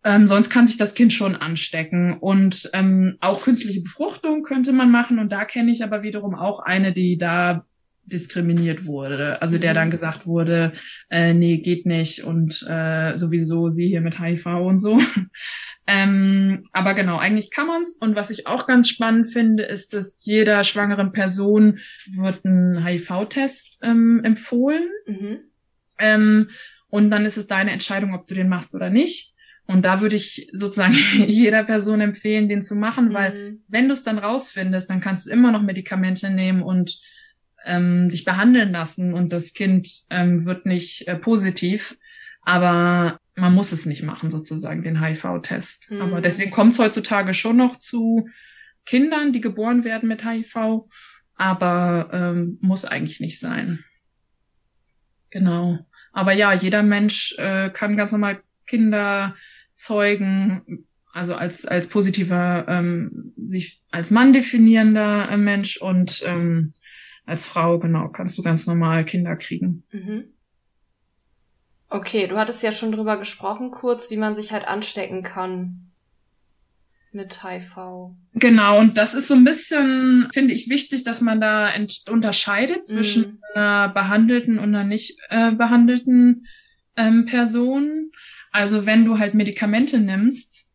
[0.02, 2.18] Ähm, sonst kann sich das Kind schon anstecken.
[2.18, 5.18] Und ähm, auch künstliche Befruchtung könnte man machen.
[5.18, 7.64] Und da kenne ich aber wiederum auch eine, die da
[8.10, 9.40] diskriminiert wurde.
[9.40, 9.92] Also der dann mhm.
[9.92, 10.72] gesagt wurde,
[11.10, 14.98] äh, nee, geht nicht und äh, sowieso sie hier mit HIV und so.
[15.86, 17.96] ähm, aber genau, eigentlich kann man's.
[18.00, 21.78] Und was ich auch ganz spannend finde, ist, dass jeder schwangeren Person
[22.10, 24.88] wird ein HIV-Test ähm, empfohlen.
[25.06, 25.38] Mhm.
[25.98, 26.50] Ähm,
[26.88, 29.32] und dann ist es deine Entscheidung, ob du den machst oder nicht.
[29.70, 30.94] Und da würde ich sozusagen
[31.28, 33.62] jeder Person empfehlen, den zu machen, weil mhm.
[33.68, 36.98] wenn du es dann rausfindest, dann kannst du immer noch Medikamente nehmen und
[37.64, 41.96] ähm, dich behandeln lassen und das Kind ähm, wird nicht äh, positiv.
[42.42, 45.88] Aber man muss es nicht machen, sozusagen, den HIV-Test.
[45.88, 46.02] Mhm.
[46.02, 48.28] Aber deswegen kommt es heutzutage schon noch zu
[48.86, 50.88] Kindern, die geboren werden mit HIV,
[51.36, 53.84] aber ähm, muss eigentlich nicht sein.
[55.30, 55.78] Genau.
[56.10, 59.36] Aber ja, jeder Mensch äh, kann ganz normal Kinder
[59.80, 66.74] Zeugen, also als, als positiver, ähm, sich als Mann definierender äh, Mensch und ähm,
[67.24, 69.84] als Frau, genau, kannst du ganz normal Kinder kriegen.
[69.90, 70.24] Mhm.
[71.88, 75.90] Okay, du hattest ja schon drüber gesprochen, kurz, wie man sich halt anstecken kann
[77.12, 78.14] mit HIV.
[78.34, 81.72] Genau, und das ist so ein bisschen, finde ich, wichtig, dass man da
[82.08, 83.38] unterscheidet zwischen mhm.
[83.54, 86.46] einer behandelten und einer nicht äh, behandelten
[86.96, 88.09] ähm, Person.
[88.50, 90.68] Also wenn du halt Medikamente nimmst,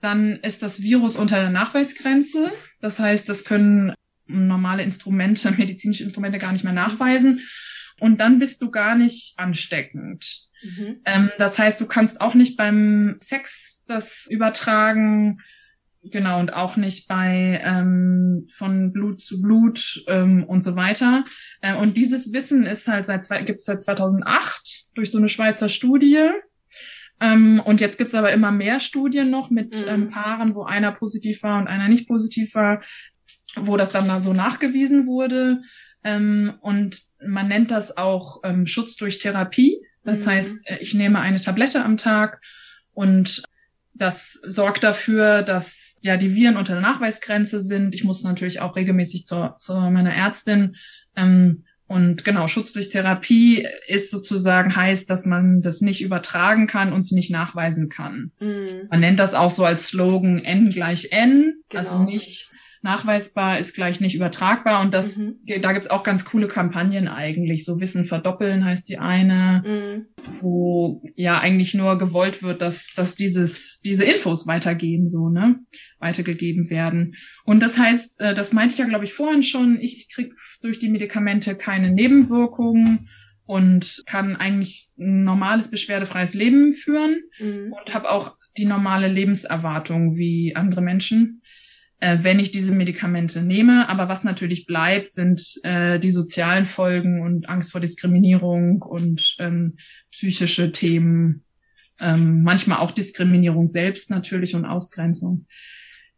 [0.00, 2.52] dann ist das Virus unter der Nachweisgrenze.
[2.80, 3.94] Das heißt, das können
[4.26, 7.40] normale Instrumente, medizinische Instrumente gar nicht mehr nachweisen.
[8.00, 10.48] Und dann bist du gar nicht ansteckend.
[10.62, 11.00] Mhm.
[11.04, 15.40] Ähm, das heißt, du kannst auch nicht beim Sex das übertragen.
[16.02, 21.24] Genau, und auch nicht bei ähm, von Blut zu Blut ähm, und so weiter.
[21.62, 25.70] Äh, und dieses Wissen ist halt seit gibt es seit 2008 durch so eine Schweizer
[25.70, 26.28] Studie.
[27.20, 29.84] Ähm, und jetzt gibt's aber immer mehr Studien noch mit mhm.
[29.88, 32.82] ähm, Paaren, wo einer positiv war und einer nicht positiv war,
[33.56, 35.62] wo das dann da so nachgewiesen wurde.
[36.02, 39.80] Ähm, und man nennt das auch ähm, Schutz durch Therapie.
[40.02, 40.30] Das mhm.
[40.30, 42.40] heißt, äh, ich nehme eine Tablette am Tag
[42.92, 43.42] und
[43.94, 47.94] das sorgt dafür, dass ja die Viren unter der Nachweisgrenze sind.
[47.94, 50.76] Ich muss natürlich auch regelmäßig zur, zu meiner Ärztin
[51.16, 56.92] ähm, Und genau, Schutz durch Therapie ist sozusagen heißt, dass man das nicht übertragen kann
[56.92, 58.32] und sie nicht nachweisen kann.
[58.40, 58.88] Mhm.
[58.90, 62.00] Man nennt das auch so als Slogan N gleich N, also genau.
[62.00, 62.50] also nicht
[62.84, 65.36] nachweisbar ist gleich nicht übertragbar und das mhm.
[65.62, 67.64] da gibt's auch ganz coole Kampagnen eigentlich.
[67.64, 70.06] So Wissen verdoppeln heißt die eine, mhm.
[70.42, 75.56] wo ja eigentlich nur gewollt wird, dass dass dieses diese Infos weitergehen so ne
[75.98, 77.14] weitergegeben werden.
[77.44, 79.80] Und das heißt, äh, das meinte ich ja glaube ich vorhin schon.
[79.80, 83.08] Ich krieg durch die Medikamente keine Nebenwirkungen
[83.46, 87.72] und kann eigentlich ein normales beschwerdefreies Leben führen mhm.
[87.72, 91.40] und habe auch die normale Lebenserwartung wie andere Menschen
[92.00, 93.88] äh, wenn ich diese Medikamente nehme.
[93.88, 99.76] Aber was natürlich bleibt, sind äh, die sozialen Folgen und Angst vor Diskriminierung und ähm,
[100.10, 101.44] psychische Themen,
[102.00, 105.46] ähm, manchmal auch Diskriminierung selbst natürlich und Ausgrenzung.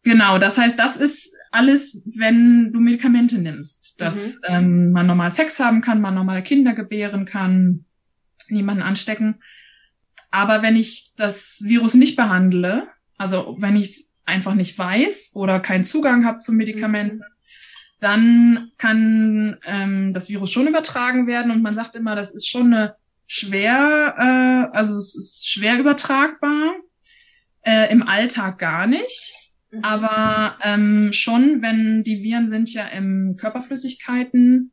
[0.02, 4.40] Genau, das heißt, das ist alles, wenn du Medikamente nimmst, dass mhm.
[4.48, 7.84] ähm, man normal Sex haben kann, man normal Kinder gebären kann,
[8.48, 9.36] niemanden anstecken.
[10.30, 15.84] Aber wenn ich das Virus nicht behandle, also wenn ich einfach nicht weiß oder keinen
[15.84, 17.22] Zugang habe zum Medikament, mhm.
[18.00, 22.74] dann kann ähm, das Virus schon übertragen werden und man sagt immer, das ist schon
[22.74, 26.74] eine schwer, äh, also es ist schwer übertragbar,
[27.62, 29.34] äh, im Alltag gar nicht.
[29.70, 29.84] Mhm.
[29.84, 34.72] Aber ähm, schon, wenn die Viren sind ja im Körperflüssigkeiten,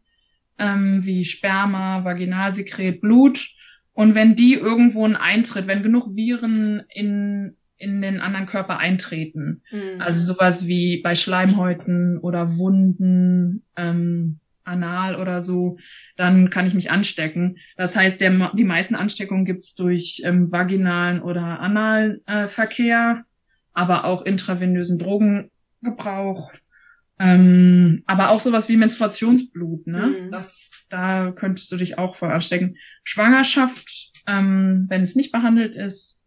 [0.59, 3.49] ähm, wie Sperma, Vaginalsekret, Blut.
[3.93, 9.61] Und wenn die irgendwo einen Eintritt, wenn genug Viren in in den anderen Körper eintreten.
[9.71, 9.99] Mhm.
[9.99, 15.77] Also sowas wie bei Schleimhäuten oder Wunden, ähm, anal oder so,
[16.15, 17.57] dann kann ich mich anstecken.
[17.75, 23.23] Das heißt, der, die meisten Ansteckungen gibt's durch ähm, vaginalen oder analen äh, Verkehr,
[23.73, 26.53] aber auch intravenösen Drogengebrauch.
[27.19, 30.07] Ähm, aber auch sowas wie Menstruationsblut, ne?
[30.07, 30.31] Mhm.
[30.31, 32.77] Das, da könntest du dich auch vor anstecken.
[33.03, 36.19] Schwangerschaft, ähm, wenn es nicht behandelt ist,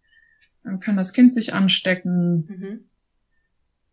[0.66, 2.46] dann kann das Kind sich anstecken.
[2.48, 2.80] Mhm.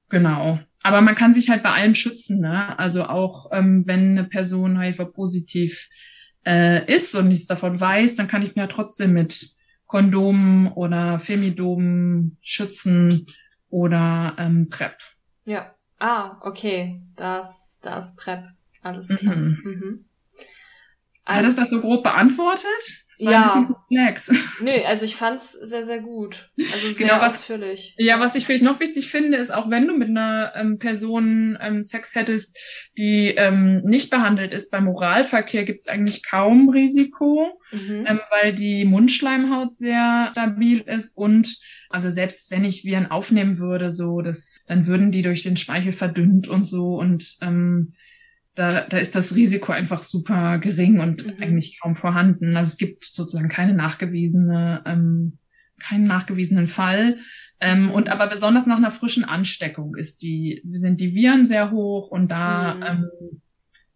[0.09, 0.59] Genau.
[0.81, 2.77] Aber man kann sich halt bei allem schützen, ne?
[2.77, 5.88] Also auch ähm, wenn eine Person HIV-positiv
[6.45, 9.51] äh, ist und nichts davon weiß, dann kann ich mir ja trotzdem mit
[9.86, 13.27] Kondomen oder Femidomen schützen
[13.69, 14.97] oder ähm, PrEP.
[15.45, 15.73] Ja.
[15.99, 17.01] Ah, okay.
[17.15, 18.43] Das, das PrEP.
[18.81, 19.36] Alles klar.
[19.36, 19.62] Mhm.
[19.63, 20.05] Mhm.
[21.23, 23.02] Also, Hat es das so grob beantwortet?
[23.17, 23.41] Das war ja.
[23.41, 24.32] ein bisschen komplex.
[24.62, 26.49] Nö, also ich fand's sehr, sehr gut.
[26.71, 27.95] Also sehr genau, was, ausführlich.
[27.97, 31.58] Ja, was ich vielleicht noch wichtig finde, ist auch wenn du mit einer ähm, Person
[31.62, 32.58] ähm, Sex hättest,
[32.97, 38.06] die ähm, nicht behandelt ist, beim Oralverkehr gibt's eigentlich kaum Risiko, mhm.
[38.08, 41.58] ähm, weil die Mundschleimhaut sehr stabil ist und
[41.89, 45.93] also selbst wenn ich Viren aufnehmen würde, so das, dann würden die durch den Speichel
[45.93, 47.93] verdünnt und so und ähm,
[48.55, 51.41] da, da ist das Risiko einfach super gering und mhm.
[51.41, 52.55] eigentlich kaum vorhanden.
[52.55, 55.37] Also es gibt sozusagen keine nachgewiesene, ähm,
[55.79, 57.17] keinen nachgewiesenen Fall.
[57.59, 62.09] Ähm, und aber besonders nach einer frischen Ansteckung ist die, sind die Viren sehr hoch
[62.09, 62.83] und da mhm.
[62.83, 63.41] ähm,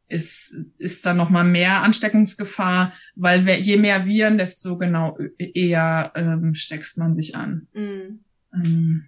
[0.07, 6.97] ist, ist da nochmal mehr Ansteckungsgefahr, weil je mehr Viren, desto genau eher ähm, steckst
[6.97, 7.67] man sich an.
[7.73, 8.19] Mhm.
[8.53, 9.05] Ähm,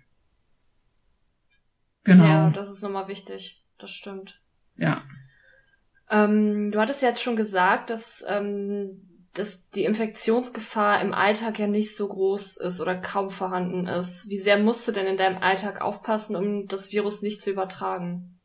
[2.04, 2.26] genau.
[2.26, 3.64] Ja, das ist nochmal wichtig.
[3.78, 4.42] Das stimmt.
[4.78, 5.04] Ja.
[6.10, 9.02] Ähm, du hattest ja jetzt schon gesagt, dass, ähm,
[9.34, 14.30] dass die Infektionsgefahr im Alltag ja nicht so groß ist oder kaum vorhanden ist.
[14.30, 18.40] Wie sehr musst du denn in deinem Alltag aufpassen, um das Virus nicht zu übertragen?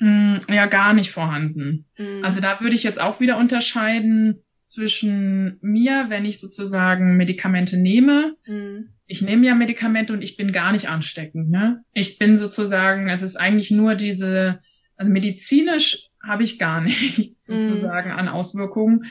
[0.00, 1.86] Mm, ja, gar nicht vorhanden.
[1.96, 2.24] Mm.
[2.24, 8.34] Also da würde ich jetzt auch wieder unterscheiden zwischen mir, wenn ich sozusagen Medikamente nehme.
[8.46, 8.90] Mm.
[9.06, 11.48] Ich nehme ja Medikamente und ich bin gar nicht ansteckend.
[11.48, 11.84] Ne?
[11.92, 14.60] Ich bin sozusagen, es ist eigentlich nur diese,
[14.96, 17.64] also medizinisch habe ich gar nichts mhm.
[17.64, 19.06] sozusagen an Auswirkungen.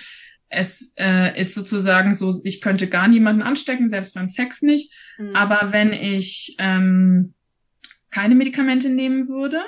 [0.49, 4.93] Es äh, ist sozusagen so, ich könnte gar niemanden anstecken, selbst beim Sex nicht.
[5.17, 5.35] Mhm.
[5.35, 7.33] Aber wenn ich ähm,
[8.11, 9.61] keine Medikamente nehmen würde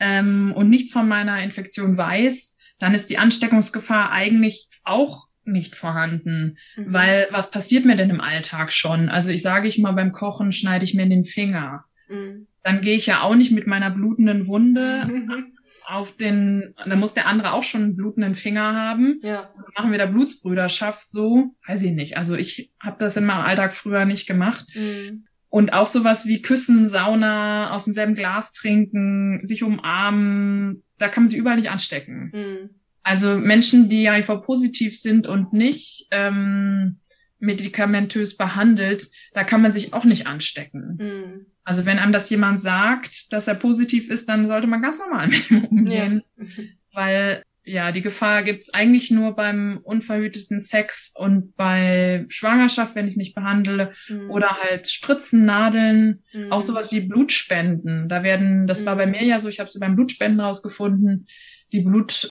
[0.00, 6.58] ähm, und nichts von meiner Infektion weiß, dann ist die Ansteckungsgefahr eigentlich auch nicht vorhanden.
[6.76, 6.92] Mhm.
[6.92, 9.08] Weil was passiert mir denn im Alltag schon?
[9.08, 11.84] Also ich sage ich mal, beim Kochen schneide ich mir den Finger.
[12.08, 12.48] Mhm.
[12.64, 15.08] Dann gehe ich ja auch nicht mit meiner blutenden Wunde
[15.86, 19.20] auf den, dann muss der andere auch schon einen blutenden Finger haben.
[19.22, 19.50] Ja.
[19.54, 22.16] Dann machen wir da Blutsbrüderschaft so, weiß ich nicht.
[22.16, 24.66] Also ich habe das in meinem Alltag früher nicht gemacht.
[24.74, 25.24] Mhm.
[25.48, 31.28] Und auch sowas wie Küssen, Sauna, aus demselben Glas trinken, sich umarmen, da kann man
[31.28, 32.30] sich überall nicht anstecken.
[32.32, 32.70] Mhm.
[33.02, 37.00] Also Menschen, die HIV-positiv sind und nicht ähm,
[37.38, 40.96] medikamentös behandelt, da kann man sich auch nicht anstecken.
[40.98, 41.46] Mhm.
[41.64, 45.28] Also wenn einem das jemand sagt, dass er positiv ist, dann sollte man ganz normal
[45.28, 46.22] mit ihm umgehen.
[46.36, 46.44] Ja.
[46.92, 53.12] Weil ja, die Gefahr gibt's eigentlich nur beim unverhüteten Sex und bei Schwangerschaft, wenn ich
[53.12, 54.30] es nicht behandle, mhm.
[54.30, 56.50] oder halt Spritzen, Nadeln, mhm.
[56.50, 58.08] auch sowas wie Blutspenden.
[58.08, 58.86] Da werden, das mhm.
[58.86, 59.12] war bei mhm.
[59.12, 61.28] mir ja so, ich habe sie beim Blutspenden rausgefunden,
[61.70, 62.30] die Blut,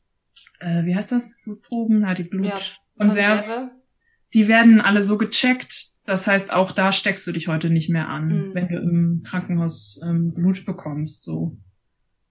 [0.59, 1.31] äh, wie heißt das?
[1.45, 3.49] Blutproben, ja, die Blutkonserve.
[3.49, 3.71] Ja,
[4.33, 5.90] die werden alle so gecheckt.
[6.05, 8.55] Das heißt, auch da steckst du dich heute nicht mehr an, mhm.
[8.55, 11.23] wenn du im Krankenhaus ähm, Blut bekommst.
[11.23, 11.57] So.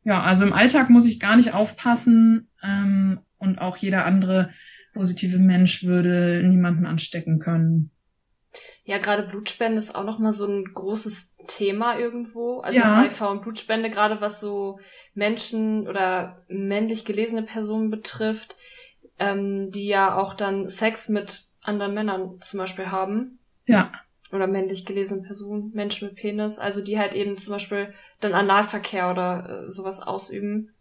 [0.03, 4.51] Ja, also im Alltag muss ich gar nicht aufpassen ähm, und auch jeder andere
[4.93, 7.91] positive Mensch würde niemanden anstecken können.
[8.85, 12.59] Ja, gerade Blutspende ist auch nochmal so ein großes Thema irgendwo.
[12.61, 13.03] Also ja.
[13.03, 14.81] HIV und Blutspende, gerade was so
[15.15, 18.57] Menschen oder männlich gelesene Personen betrifft,
[19.19, 23.40] ähm, die ja auch dann Sex mit anderen Männern zum Beispiel haben.
[23.71, 23.93] Ja.
[24.33, 29.11] Oder männlich gelesene Personen, Menschen mit Penis, also die halt eben zum Beispiel dann Analverkehr
[29.11, 30.73] oder äh, sowas ausüben.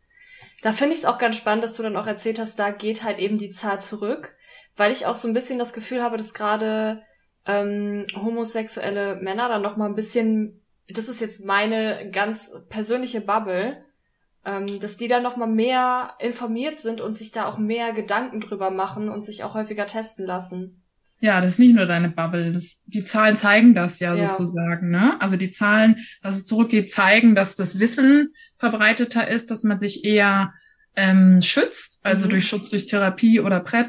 [0.61, 3.03] Da finde ich es auch ganz spannend, dass du dann auch erzählt hast, da geht
[3.03, 4.35] halt eben die Zahl zurück,
[4.75, 7.01] weil ich auch so ein bisschen das Gefühl habe, dass gerade
[7.45, 13.83] ähm, homosexuelle Männer dann noch mal ein bisschen, das ist jetzt meine ganz persönliche Bubble,
[14.45, 18.39] ähm, dass die dann noch mal mehr informiert sind und sich da auch mehr Gedanken
[18.41, 20.81] drüber machen und sich auch häufiger testen lassen.
[21.21, 22.53] Ja, das ist nicht nur deine Bubble.
[22.53, 24.89] Das, die Zahlen zeigen das ja, ja, sozusagen.
[24.89, 25.19] Ne?
[25.19, 30.05] Also die Zahlen, dass es zurückgeht, zeigen, dass das Wissen verbreiteter ist, dass man sich
[30.05, 30.53] eher
[30.95, 32.31] ähm, schützt, also mhm.
[32.31, 33.87] durch Schutz durch Therapie oder PrEP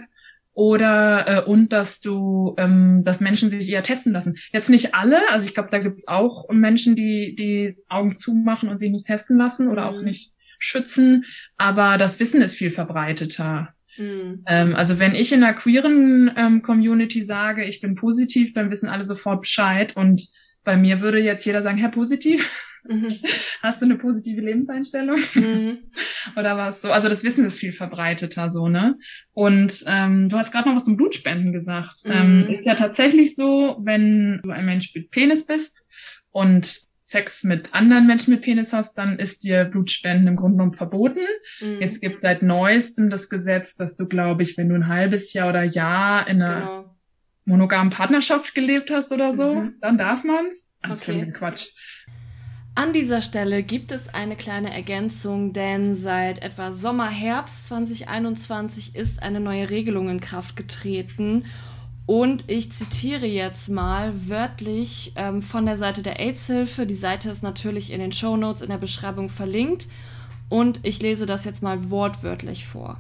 [0.52, 4.36] oder äh, und dass du, ähm, dass Menschen sich eher testen lassen.
[4.52, 8.78] Jetzt nicht alle, also ich glaube, da gibt's auch Menschen, die die Augen zumachen und
[8.78, 9.96] sich nicht testen lassen oder mhm.
[9.98, 11.24] auch nicht schützen,
[11.56, 13.74] aber das Wissen ist viel verbreiteter.
[14.00, 14.44] Mhm.
[14.46, 18.88] Ähm, also wenn ich in der queeren ähm, Community sage, ich bin positiv, dann wissen
[18.88, 19.94] alle sofort Bescheid.
[19.94, 20.26] Und
[20.64, 22.50] bei mir würde jetzt jeder sagen, Herr positiv.
[22.88, 23.18] Mhm.
[23.62, 25.20] Hast du eine positive Lebenseinstellung?
[25.34, 25.78] Mhm.
[26.36, 26.90] Oder was so?
[26.90, 28.96] Also das Wissen ist viel verbreiteter so, ne?
[29.34, 32.04] Und ähm, du hast gerade noch was zum Blutspenden gesagt.
[32.04, 32.10] Mhm.
[32.10, 35.84] Ähm, ist ja tatsächlich so, wenn du ein Mensch mit Penis bist
[36.30, 40.74] und Sex mit anderen Menschen mit Penis hast, dann ist dir Blutspenden im Grunde genommen
[40.74, 41.26] verboten.
[41.60, 41.80] Mhm.
[41.80, 45.32] Jetzt gibt es seit neuestem das Gesetz, dass du, glaube ich, wenn du ein halbes
[45.32, 46.96] Jahr oder Jahr in einer genau.
[47.46, 49.74] monogamen Partnerschaft gelebt hast oder so, mhm.
[49.80, 50.68] dann darf man's.
[50.82, 51.26] Das okay.
[51.26, 51.66] ist Quatsch.
[52.76, 59.20] An dieser Stelle gibt es eine kleine Ergänzung, denn seit etwa Sommer, Herbst 2021 ist
[59.20, 61.44] eine neue Regelung in Kraft getreten
[62.10, 66.84] und ich zitiere jetzt mal wörtlich ähm, von der Seite der AIDS-Hilfe.
[66.84, 69.86] Die Seite ist natürlich in den Show Notes in der Beschreibung verlinkt.
[70.48, 72.98] Und ich lese das jetzt mal wortwörtlich vor.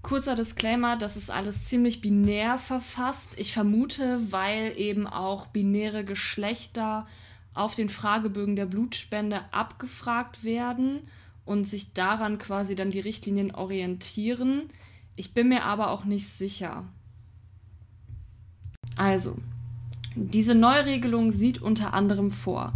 [0.00, 3.34] Kurzer Disclaimer, das ist alles ziemlich binär verfasst.
[3.36, 7.06] Ich vermute, weil eben auch binäre Geschlechter
[7.52, 11.02] auf den Fragebögen der Blutspende abgefragt werden
[11.44, 14.62] und sich daran quasi dann die Richtlinien orientieren.
[15.14, 16.86] Ich bin mir aber auch nicht sicher.
[18.96, 19.36] Also,
[20.14, 22.72] diese Neuregelung sieht unter anderem vor,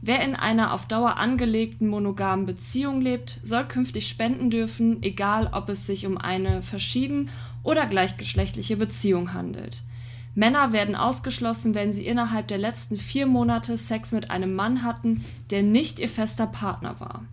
[0.00, 5.68] wer in einer auf Dauer angelegten monogamen Beziehung lebt, soll künftig spenden dürfen, egal ob
[5.68, 7.30] es sich um eine verschieden
[7.64, 9.82] oder gleichgeschlechtliche Beziehung handelt.
[10.36, 15.24] Männer werden ausgeschlossen, wenn sie innerhalb der letzten vier Monate Sex mit einem Mann hatten,
[15.50, 17.24] der nicht ihr fester Partner war.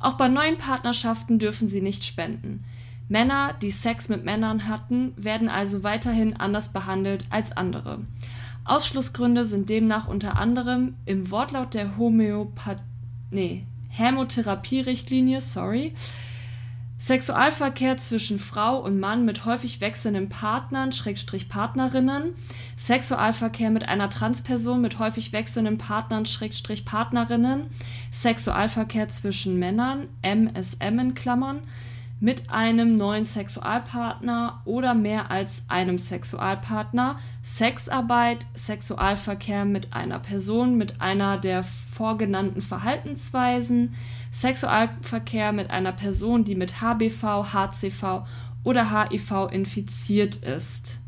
[0.00, 2.64] Auch bei neuen Partnerschaften dürfen sie nicht spenden.
[3.10, 7.98] Männer, die Sex mit Männern hatten, werden also weiterhin anders behandelt als andere.
[8.64, 12.78] Ausschlussgründe sind demnach unter anderem im Wortlaut der Homöopath
[13.32, 15.92] nee, Hämotherapie-Richtlinie, sorry,
[17.00, 22.34] Sexualverkehr zwischen Frau und Mann mit häufig wechselnden Partnern, Schrägstrich Partnerinnen,
[22.76, 27.66] Sexualverkehr mit einer Transperson mit häufig wechselnden Partnern, Schrägstrich Partnerinnen,
[28.12, 31.60] Sexualverkehr zwischen Männern, MSM in Klammern,
[32.20, 41.00] mit einem neuen Sexualpartner oder mehr als einem Sexualpartner, Sexarbeit, Sexualverkehr mit einer Person mit
[41.00, 43.94] einer der vorgenannten Verhaltensweisen,
[44.30, 48.26] Sexualverkehr mit einer Person, die mit HBV, HCV
[48.64, 50.98] oder HIV infiziert ist.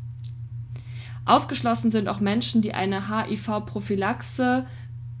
[1.25, 4.65] Ausgeschlossen sind auch Menschen, die eine HIV-Prophylaxe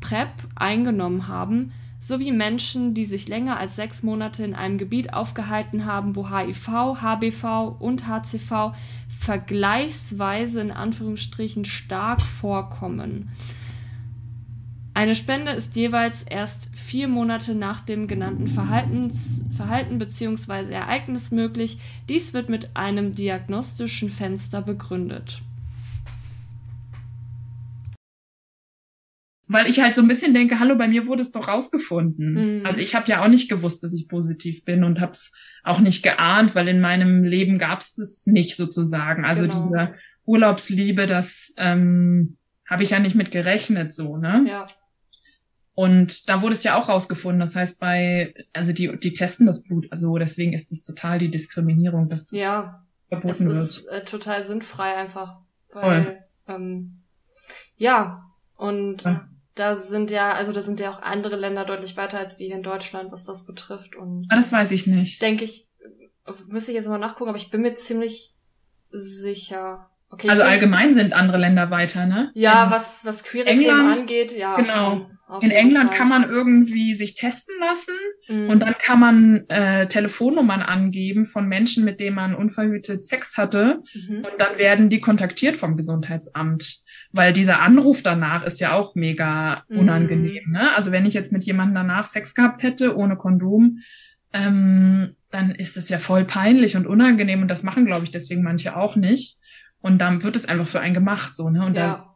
[0.01, 1.71] PrEP eingenommen haben,
[2.03, 6.67] sowie Menschen, die sich länger als sechs Monate in einem Gebiet aufgehalten haben, wo HIV,
[7.01, 8.73] HBV und HCV
[9.07, 13.31] vergleichsweise in Anführungsstrichen stark vorkommen.
[14.93, 20.73] Eine Spende ist jeweils erst vier Monate nach dem genannten Verhaltens, Verhalten bzw.
[20.73, 21.79] Ereignis möglich.
[22.09, 25.41] Dies wird mit einem diagnostischen Fenster begründet.
[29.47, 32.59] Weil ich halt so ein bisschen denke, hallo, bei mir wurde es doch rausgefunden.
[32.59, 32.65] Mhm.
[32.65, 35.33] Also ich habe ja auch nicht gewusst, dass ich positiv bin und habe es
[35.63, 39.25] auch nicht geahnt, weil in meinem Leben gab es das nicht sozusagen.
[39.25, 39.53] Also genau.
[39.53, 39.93] diese
[40.25, 42.37] Urlaubsliebe, das ähm,
[42.69, 44.45] habe ich ja nicht mit gerechnet so, ne?
[44.47, 44.67] Ja.
[45.75, 47.39] Und da wurde es ja auch rausgefunden.
[47.39, 49.87] Das heißt, bei, also die, die testen das Blut.
[49.91, 53.57] Also deswegen ist es total die Diskriminierung, dass das ja, verboten wird.
[53.57, 55.39] Es ist äh, total sinnfrei einfach.
[55.71, 57.01] Weil, ähm,
[57.75, 58.23] ja,
[58.55, 59.27] und ja.
[59.55, 62.55] Da sind ja, also da sind ja auch andere Länder deutlich weiter als wir hier
[62.55, 63.95] in Deutschland, was das betrifft.
[63.95, 65.21] Und ah, das weiß ich nicht.
[65.21, 65.67] Denke ich,
[66.47, 68.33] müsste ich jetzt mal nachgucken, aber ich bin mir ziemlich
[68.91, 69.89] sicher.
[70.09, 72.31] Okay, also allgemein sind andere Länder weiter, ne?
[72.35, 74.55] Ja, in was, was queere England, Themen angeht, ja.
[74.55, 75.09] Genau.
[75.41, 75.97] In England Fall.
[75.97, 77.93] kann man irgendwie sich testen lassen
[78.27, 78.49] mhm.
[78.49, 83.81] und dann kann man äh, Telefonnummern angeben von Menschen, mit denen man unverhütet Sex hatte
[83.93, 84.17] mhm.
[84.17, 86.81] und dann werden die kontaktiert vom Gesundheitsamt,
[87.11, 89.79] weil dieser Anruf danach ist ja auch mega mhm.
[89.79, 90.51] unangenehm.
[90.51, 90.75] Ne?
[90.75, 93.79] Also wenn ich jetzt mit jemandem danach Sex gehabt hätte ohne Kondom,
[94.33, 98.43] ähm, dann ist es ja voll peinlich und unangenehm und das machen, glaube ich, deswegen
[98.43, 99.39] manche auch nicht.
[99.81, 101.65] Und dann wird es einfach für einen gemacht, so, ne?
[101.65, 101.87] Und ja.
[101.87, 102.12] da,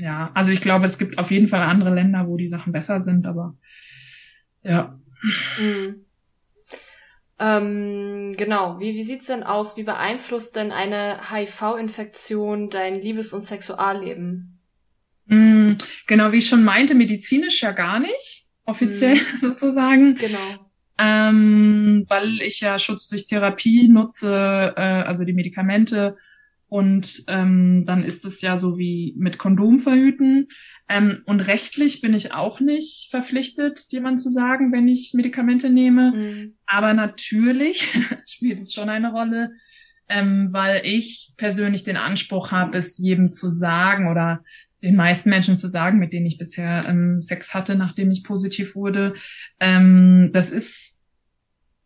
[0.00, 3.00] ja, also ich glaube, es gibt auf jeden Fall andere Länder, wo die Sachen besser
[3.00, 3.54] sind, aber
[4.62, 4.98] ja.
[5.58, 6.06] Mhm.
[7.38, 8.80] Ähm, genau.
[8.80, 9.76] Wie, wie sieht's denn aus?
[9.76, 14.58] Wie beeinflusst denn eine HIV-Infektion dein Liebes- und Sexualleben?
[15.26, 19.38] Mhm, genau, wie ich schon meinte, medizinisch ja gar nicht, offiziell mhm.
[19.40, 20.16] sozusagen.
[20.16, 20.70] Genau.
[20.98, 26.16] Ähm, weil ich ja Schutz durch Therapie nutze, äh, also die Medikamente
[26.70, 30.46] und ähm, dann ist es ja so wie mit Kondom verhüten.
[30.88, 36.12] Ähm, und rechtlich bin ich auch nicht verpflichtet, jemand zu sagen, wenn ich Medikamente nehme.
[36.12, 36.54] Mhm.
[36.66, 37.88] Aber natürlich
[38.26, 39.50] spielt es schon eine Rolle,
[40.08, 44.44] ähm, weil ich persönlich den Anspruch habe, es jedem zu sagen oder
[44.80, 48.76] den meisten Menschen zu sagen, mit denen ich bisher ähm, Sex hatte, nachdem ich positiv
[48.76, 49.14] wurde.
[49.58, 51.00] Ähm, das ist,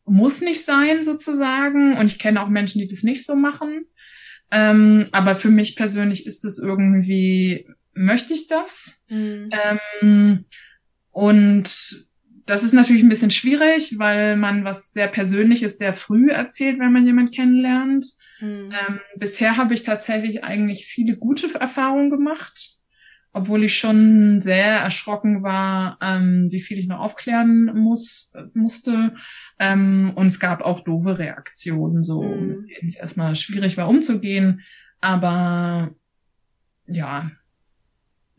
[0.04, 1.96] muss nicht sein sozusagen.
[1.96, 3.86] Und ich kenne auch Menschen, die das nicht so machen.
[4.50, 8.98] Ähm, aber für mich persönlich ist es irgendwie, möchte ich das?
[9.08, 9.50] Mhm.
[10.00, 10.44] Ähm,
[11.10, 12.06] und
[12.46, 16.92] das ist natürlich ein bisschen schwierig, weil man was sehr Persönliches sehr früh erzählt, wenn
[16.92, 18.06] man jemand kennenlernt.
[18.40, 18.70] Mhm.
[18.72, 22.78] Ähm, bisher habe ich tatsächlich eigentlich viele gute Erfahrungen gemacht
[23.34, 29.16] obwohl ich schon sehr erschrocken war, ähm, wie viel ich noch aufklären muss, musste.
[29.58, 32.66] Ähm, und es gab auch doofe Reaktionen, so mhm.
[32.66, 34.62] denen es erstmal schwierig war umzugehen.
[35.00, 35.90] Aber
[36.86, 37.32] ja,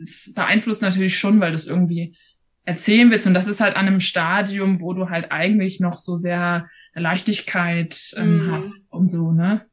[0.02, 2.16] es beeinflusst natürlich schon, weil du es irgendwie
[2.64, 3.28] erzählen willst.
[3.28, 8.14] Und das ist halt an einem Stadium, wo du halt eigentlich noch so sehr Leichtigkeit
[8.16, 8.52] ähm, mhm.
[8.52, 9.66] hast und so, ne?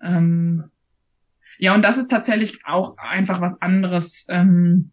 [0.00, 0.70] Ähm,
[1.58, 4.92] ja, und das ist tatsächlich auch einfach was anderes ähm,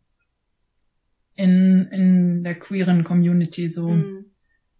[1.36, 4.26] in, in der queeren Community, so, mhm.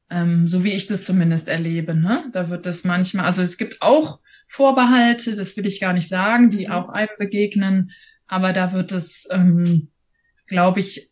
[0.09, 1.93] ähm, so wie ich das zumindest erlebe.
[1.93, 2.25] Ne?
[2.33, 6.49] Da wird das manchmal, also es gibt auch Vorbehalte, das will ich gar nicht sagen,
[6.49, 6.71] die mhm.
[6.71, 7.91] auch einem begegnen,
[8.27, 9.89] aber da wird es, ähm,
[10.47, 11.11] glaube ich,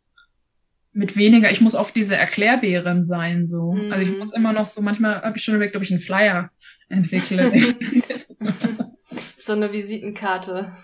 [0.92, 3.74] mit weniger, ich muss oft diese Erklärbären sein, so.
[3.74, 3.92] Mhm.
[3.92, 6.52] Also ich muss immer noch so, manchmal habe ich schon überlegt, ob ich einen Flyer
[6.90, 7.52] entwickle.
[9.46, 10.76] so eine Visitenkarte.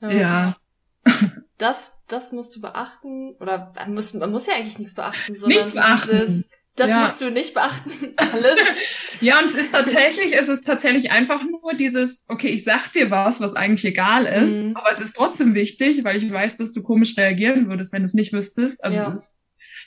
[0.00, 0.56] Ja.
[1.58, 5.66] Das, das musst du beachten, oder man muss, man muss ja eigentlich nichts beachten, sondern
[5.66, 6.10] nichts beachten.
[6.10, 7.00] dieses, das ja.
[7.00, 8.58] musst du nicht beachten, alles.
[9.20, 13.12] ja, und es ist tatsächlich, es ist tatsächlich einfach nur dieses, okay, ich sag dir
[13.12, 14.76] was, was eigentlich egal ist, mhm.
[14.76, 18.06] aber es ist trotzdem wichtig, weil ich weiß, dass du komisch reagieren würdest, wenn du
[18.06, 18.82] es nicht wüsstest.
[18.82, 19.12] Also ja.
[19.12, 19.36] es ist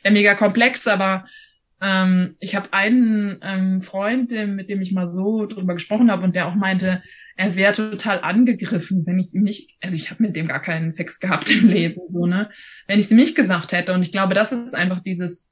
[0.05, 1.26] ja mega komplex, aber
[1.82, 6.36] ähm, ich habe einen ähm, Freund, mit dem ich mal so drüber gesprochen habe und
[6.36, 7.03] der auch meinte,
[7.38, 10.91] er wäre total angegriffen, wenn ich ihm nicht, also ich habe mit dem gar keinen
[10.91, 12.49] Sex gehabt im Leben, so, ne?
[12.88, 13.93] Wenn ich ihm nicht gesagt hätte.
[13.93, 15.51] Und ich glaube, das ist einfach dieses,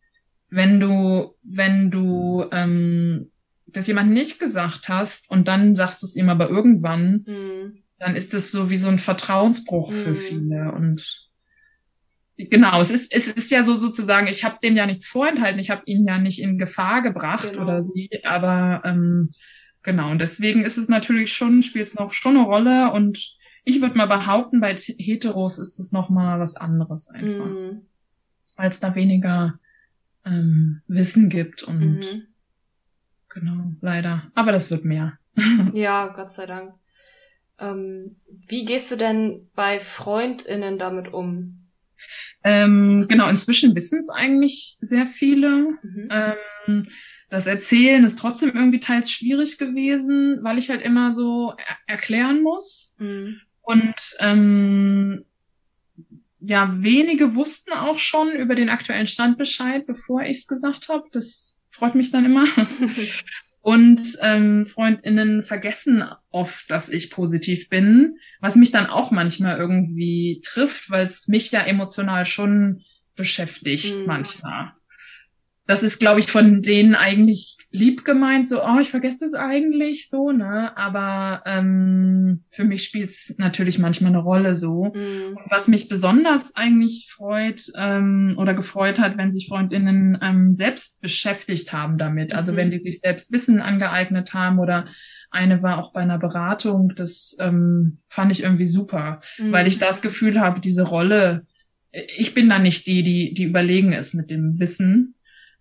[0.49, 3.31] wenn du, wenn du ähm,
[3.67, 7.83] das jemand nicht gesagt hast und dann sagst du es ihm aber irgendwann, mhm.
[7.99, 10.03] dann ist das so wie so ein Vertrauensbruch mhm.
[10.03, 10.71] für viele.
[10.71, 11.31] Und
[12.35, 15.69] Genau, es ist, es ist ja so sozusagen, ich habe dem ja nichts vorenthalten, ich
[15.69, 17.63] habe ihn ja nicht in Gefahr gebracht genau.
[17.63, 19.33] oder sie, aber ähm,
[19.83, 23.81] genau, und deswegen ist es natürlich schon, spielt es noch schon eine Rolle und ich
[23.81, 27.85] würde mal behaupten, bei Heteros ist es noch mal was anderes einfach, mhm.
[28.55, 29.59] weil es da weniger
[30.25, 32.27] ähm, Wissen gibt und mhm.
[33.29, 35.19] genau, leider, aber das wird mehr.
[35.73, 36.73] ja, Gott sei Dank.
[37.59, 41.62] Ähm, wie gehst du denn bei FreundInnen damit um?
[42.43, 45.77] Ähm, genau, inzwischen wissen es eigentlich sehr viele.
[45.81, 46.09] Mhm.
[46.11, 46.87] Ähm,
[47.29, 52.43] das Erzählen ist trotzdem irgendwie teils schwierig gewesen, weil ich halt immer so er erklären
[52.43, 52.93] muss.
[52.97, 53.41] Mhm.
[53.61, 55.25] Und ähm,
[56.39, 61.05] ja, wenige wussten auch schon über den aktuellen Stand Bescheid, bevor ich es gesagt habe.
[61.11, 62.45] Das freut mich dann immer.
[63.63, 70.41] Und ähm, Freundinnen vergessen oft, dass ich positiv bin, was mich dann auch manchmal irgendwie
[70.43, 72.81] trifft, weil es mich ja emotional schon
[73.15, 74.05] beschäftigt mhm.
[74.05, 74.73] manchmal
[75.65, 80.09] das ist, glaube ich, von denen eigentlich lieb gemeint, so, oh, ich vergesse das eigentlich,
[80.09, 80.75] so, ne?
[80.75, 84.91] Aber ähm, für mich spielt es natürlich manchmal eine Rolle so.
[84.93, 85.37] Mhm.
[85.49, 91.71] was mich besonders eigentlich freut ähm, oder gefreut hat, wenn sich Freundinnen ähm, selbst beschäftigt
[91.71, 92.33] haben damit.
[92.33, 92.57] Also mhm.
[92.57, 94.87] wenn die sich selbst Wissen angeeignet haben oder
[95.31, 99.51] eine war auch bei einer Beratung, das ähm, fand ich irgendwie super, mhm.
[99.51, 101.45] weil ich das Gefühl habe, diese Rolle,
[101.91, 105.15] ich bin da nicht die, die, die überlegen ist mit dem Wissen,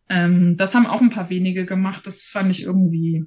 [0.09, 2.07] ähm, das haben auch ein paar wenige gemacht.
[2.07, 3.25] Das fand ich irgendwie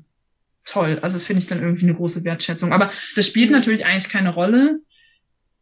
[0.66, 1.00] toll.
[1.02, 2.74] Also finde ich dann irgendwie eine große Wertschätzung.
[2.74, 3.56] Aber das spielt mhm.
[3.56, 4.80] natürlich eigentlich keine Rolle.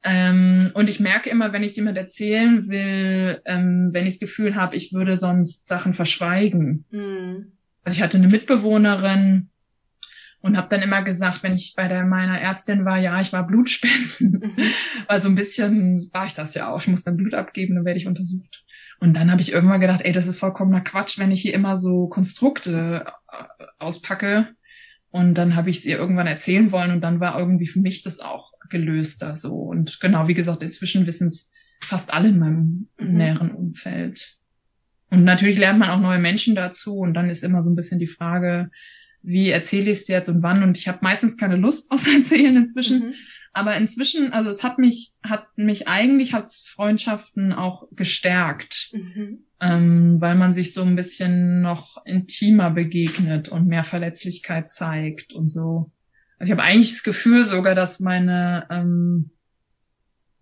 [0.04, 4.28] Ähm, und ich merke immer, wenn ich es jemand erzählen will, ähm, wenn ich das
[4.28, 6.86] Gefühl habe, ich würde sonst Sachen verschweigen.
[6.92, 7.54] Mhm.
[7.84, 9.50] Also ich hatte eine Mitbewohnerin
[10.42, 13.48] und habe dann immer gesagt, wenn ich bei der meiner Ärztin war, ja, ich war
[13.48, 14.64] Blutspenden, mhm.
[15.08, 16.82] weil so ein bisschen war ich das ja auch.
[16.82, 18.64] Ich muss dann Blut abgeben, dann werde ich untersucht.
[19.04, 21.78] Und dann habe ich irgendwann gedacht, ey, das ist vollkommener Quatsch, wenn ich hier immer
[21.78, 24.48] so Konstrukte äh, auspacke.
[25.10, 28.02] Und dann habe ich es ihr irgendwann erzählen wollen und dann war irgendwie für mich
[28.02, 29.56] das auch gelöster so.
[29.56, 31.52] Und genau, wie gesagt, inzwischen wissen es
[31.82, 33.18] fast alle in meinem mhm.
[33.18, 34.38] näheren Umfeld.
[35.10, 38.00] Und natürlich lernt man auch neue Menschen dazu und dann ist immer so ein bisschen
[38.00, 38.72] die Frage,
[39.22, 40.64] wie erzähle ich es jetzt und wann?
[40.64, 43.08] Und ich habe meistens keine Lust aufs Erzählen inzwischen.
[43.08, 43.14] Mhm.
[43.54, 49.46] Aber inzwischen, also es hat mich, hat mich eigentlich, hat's Freundschaften auch gestärkt, mhm.
[49.62, 55.50] ähm, weil man sich so ein bisschen noch intimer begegnet und mehr Verletzlichkeit zeigt und
[55.50, 55.92] so.
[56.40, 59.30] Also ich habe eigentlich das Gefühl sogar, dass meine ähm,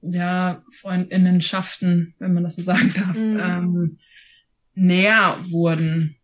[0.01, 3.39] ja, Freundinnenschaften, wenn man das so sagen darf, mhm.
[3.39, 3.97] ähm,
[4.73, 6.15] näher wurden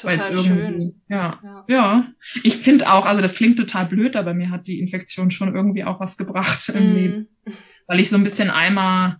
[0.00, 1.00] Total schön.
[1.08, 2.08] Ja, ja, ja.
[2.42, 5.84] Ich finde auch, also das klingt total blöd, aber mir hat die Infektion schon irgendwie
[5.84, 6.94] auch was gebracht im mm.
[6.94, 7.28] Leben.
[7.86, 9.16] Weil ich so ein bisschen einmal,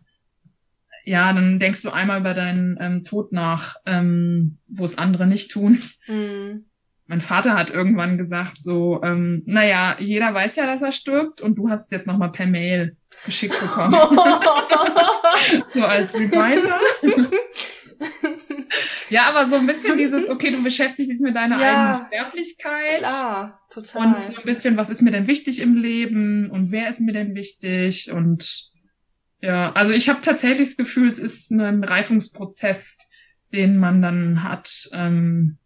[1.05, 5.51] ja, dann denkst du einmal über deinen ähm, Tod nach, ähm, wo es andere nicht
[5.51, 5.83] tun.
[6.07, 6.64] Mm.
[7.09, 11.57] Mein Vater hat irgendwann gesagt so, ähm, naja, jeder weiß ja, dass er stirbt und
[11.57, 13.95] du hast es jetzt nochmal per Mail geschickt bekommen.
[15.72, 16.81] so als Reminder.
[19.11, 22.99] Ja, aber so ein bisschen dieses, okay, du beschäftigst dich mit deiner ja, eigenen Sterblichkeit.
[22.99, 24.07] Klar, total.
[24.07, 27.13] Und so ein bisschen, was ist mir denn wichtig im Leben und wer ist mir
[27.13, 28.71] denn wichtig und
[29.41, 32.99] ja, also ich habe tatsächlich das Gefühl, es ist ein Reifungsprozess,
[33.53, 35.59] den man dann hat ähm,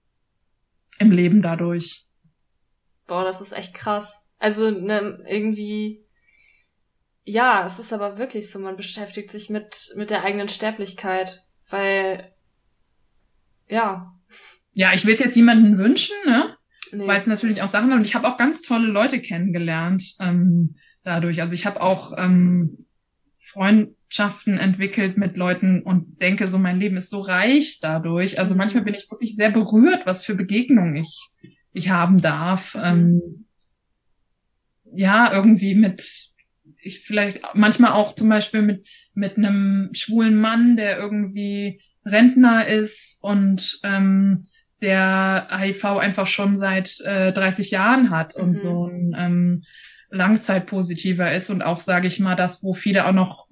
[0.99, 2.07] im Leben dadurch.
[3.07, 4.27] Boah, das ist echt krass.
[4.39, 6.05] Also ne, irgendwie,
[7.25, 12.33] ja, es ist aber wirklich so, man beschäftigt sich mit mit der eigenen Sterblichkeit, weil
[13.71, 14.13] ja.
[14.73, 16.57] Ja, ich will es jetzt jemanden wünschen, ne?
[16.93, 17.07] Nee.
[17.07, 21.41] Weil es natürlich auch Sachen und ich habe auch ganz tolle Leute kennengelernt ähm, dadurch.
[21.41, 22.87] Also ich habe auch ähm,
[23.39, 28.39] Freundschaften entwickelt mit Leuten und denke, so mein Leben ist so reich dadurch.
[28.39, 28.59] Also mhm.
[28.59, 31.29] manchmal bin ich wirklich sehr berührt, was für Begegnungen ich
[31.73, 32.77] ich haben darf.
[32.81, 33.47] Ähm,
[34.93, 36.31] ja, irgendwie mit
[36.83, 43.19] ich vielleicht manchmal auch zum Beispiel mit mit einem schwulen Mann, der irgendwie Rentner ist
[43.21, 44.47] und ähm,
[44.81, 48.55] der HIV einfach schon seit äh, 30 Jahren hat und mhm.
[48.55, 49.63] so ein ähm,
[50.11, 53.47] Langzeitpositiver ist und auch, sage ich mal, das, wo viele auch noch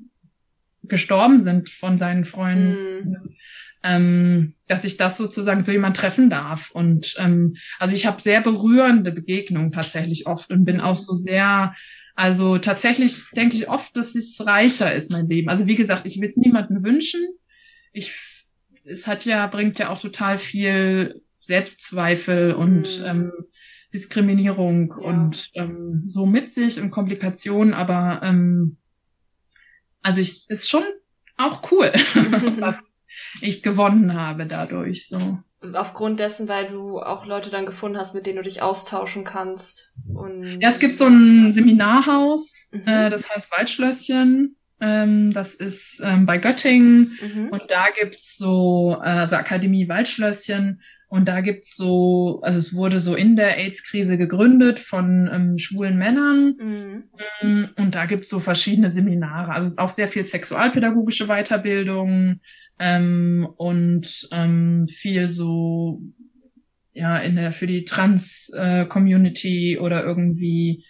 [0.82, 3.36] gestorben sind von seinen Freunden, mhm.
[3.82, 6.70] ähm, dass ich das sozusagen so jemand treffen darf.
[6.70, 11.74] Und ähm, also ich habe sehr berührende Begegnungen tatsächlich oft und bin auch so sehr,
[12.14, 15.48] also tatsächlich denke ich oft, dass es reicher ist, mein Leben.
[15.50, 17.20] Also wie gesagt, ich will es niemandem wünschen.
[17.92, 18.12] Ich
[18.84, 23.04] es hat ja, bringt ja auch total viel Selbstzweifel und mhm.
[23.04, 23.32] ähm,
[23.92, 25.08] Diskriminierung ja.
[25.08, 28.76] und ähm, so mit sich und Komplikationen, aber ähm,
[30.02, 30.84] also ich ist schon
[31.36, 31.92] auch cool,
[32.60, 32.76] was
[33.40, 35.38] ich gewonnen habe dadurch so.
[35.72, 39.92] Aufgrund dessen, weil du auch Leute dann gefunden hast, mit denen du dich austauschen kannst.
[40.14, 42.86] Und ja, es gibt so ein Seminarhaus, mhm.
[42.86, 44.54] äh, das heißt Waldschlösschen.
[44.80, 47.10] Ähm, das ist ähm, bei Göttingen.
[47.20, 47.48] Mhm.
[47.48, 50.80] und da gibt's so, äh, also Akademie Waldschlösschen.
[51.10, 55.96] Und da gibt's so, also es wurde so in der AIDS-Krise gegründet von ähm, schwulen
[55.96, 56.54] Männern.
[56.58, 57.04] Mhm.
[57.40, 62.40] Ähm, und da gibt's so verschiedene Seminare, also auch sehr viel sexualpädagogische Weiterbildung.
[62.78, 66.02] Ähm, und ähm, viel so
[66.92, 70.84] ja in der für die Trans-Community äh, oder irgendwie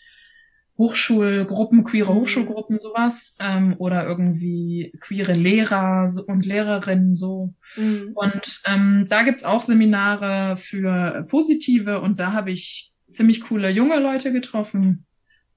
[0.78, 2.20] Hochschulgruppen, queere mhm.
[2.20, 7.52] Hochschulgruppen, sowas, ähm, oder irgendwie queere Lehrer und Lehrerinnen so.
[7.76, 8.12] Mhm.
[8.14, 13.98] Und ähm, da gibt's auch Seminare für Positive und da habe ich ziemlich coole junge
[13.98, 15.04] Leute getroffen.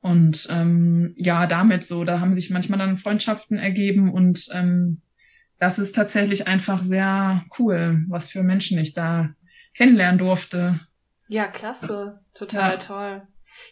[0.02, 5.02] Und ähm, ja, damit so, da haben sich manchmal dann Freundschaften ergeben und ähm,
[5.60, 9.30] das ist tatsächlich einfach sehr cool, was für Menschen ich da
[9.76, 10.80] kennenlernen durfte.
[11.28, 12.20] Ja, klasse.
[12.34, 12.78] Total ja.
[12.78, 13.22] toll.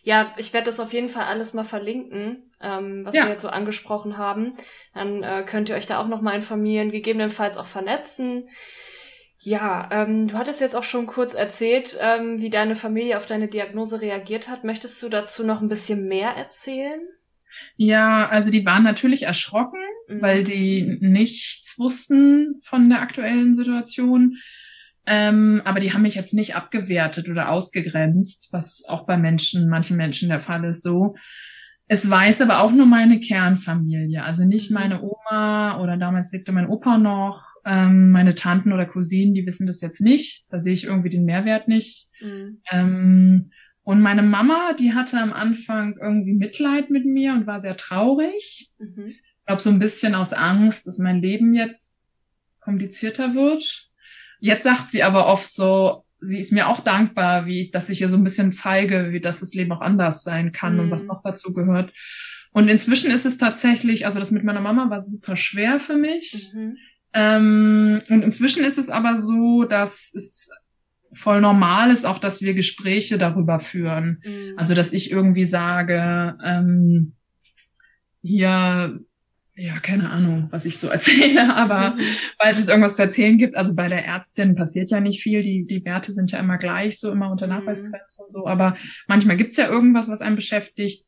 [0.03, 3.23] Ja, ich werde das auf jeden Fall alles mal verlinken, ähm, was ja.
[3.23, 4.53] wir jetzt so angesprochen haben.
[4.93, 8.49] Dann äh, könnt ihr euch da auch nochmal informieren, gegebenenfalls auch vernetzen.
[9.41, 13.47] Ja, ähm, du hattest jetzt auch schon kurz erzählt, ähm, wie deine Familie auf deine
[13.47, 14.65] Diagnose reagiert hat.
[14.65, 16.99] Möchtest du dazu noch ein bisschen mehr erzählen?
[17.77, 20.21] Ja, also die waren natürlich erschrocken, mhm.
[20.21, 24.37] weil die nichts wussten von der aktuellen Situation.
[25.11, 29.97] Ähm, aber die haben mich jetzt nicht abgewertet oder ausgegrenzt, was auch bei Menschen, manchen
[29.97, 31.15] Menschen der Fall ist so.
[31.87, 34.75] Es weiß aber auch nur meine Kernfamilie, also nicht mhm.
[34.75, 39.65] meine Oma oder damals lebte mein Opa noch, ähm, meine Tanten oder Cousinen, die wissen
[39.65, 40.45] das jetzt nicht.
[40.51, 42.09] Da sehe ich irgendwie den Mehrwert nicht.
[42.21, 42.61] Mhm.
[42.71, 43.51] Ähm,
[43.81, 48.69] und meine Mama, die hatte am Anfang irgendwie Mitleid mit mir und war sehr traurig.
[48.77, 49.07] Mhm.
[49.07, 51.97] Ich glaube, so ein bisschen aus Angst, dass mein Leben jetzt
[52.59, 53.88] komplizierter wird.
[54.39, 58.09] Jetzt sagt sie aber oft so, sie ist mir auch dankbar, wie dass ich ihr
[58.09, 60.79] so ein bisschen zeige, wie das das Leben auch anders sein kann mhm.
[60.79, 61.09] und was mhm.
[61.09, 61.93] noch dazu gehört.
[62.51, 66.51] Und inzwischen ist es tatsächlich, also das mit meiner Mama war super schwer für mich.
[66.53, 66.77] Mhm.
[67.13, 70.49] Ähm, und inzwischen ist es aber so, dass es
[71.13, 74.21] voll normal ist auch, dass wir Gespräche darüber führen.
[74.23, 74.53] Mhm.
[74.57, 77.13] Also dass ich irgendwie sage, ähm,
[78.21, 78.99] hier
[79.59, 82.01] ja, keine Ahnung, was ich so erzähle, aber mhm.
[82.39, 85.65] weil es irgendwas zu erzählen gibt, also bei der Ärztin passiert ja nicht viel, die,
[85.65, 87.53] die Werte sind ja immer gleich, so immer unter mhm.
[87.53, 91.05] Nachweisgrenze und so, aber manchmal gibt's ja irgendwas, was einen beschäftigt,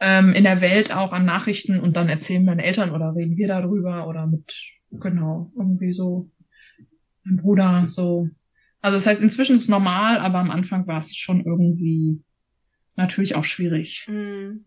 [0.00, 3.48] ähm, in der Welt auch an Nachrichten und dann erzählen meine Eltern oder reden wir
[3.48, 4.50] darüber oder mit,
[4.90, 6.30] genau, irgendwie so,
[7.24, 8.28] mein Bruder, so.
[8.80, 12.22] Also das heißt, inzwischen ist es normal, aber am Anfang war es schon irgendwie
[12.96, 14.06] natürlich auch schwierig.
[14.08, 14.64] Mhm.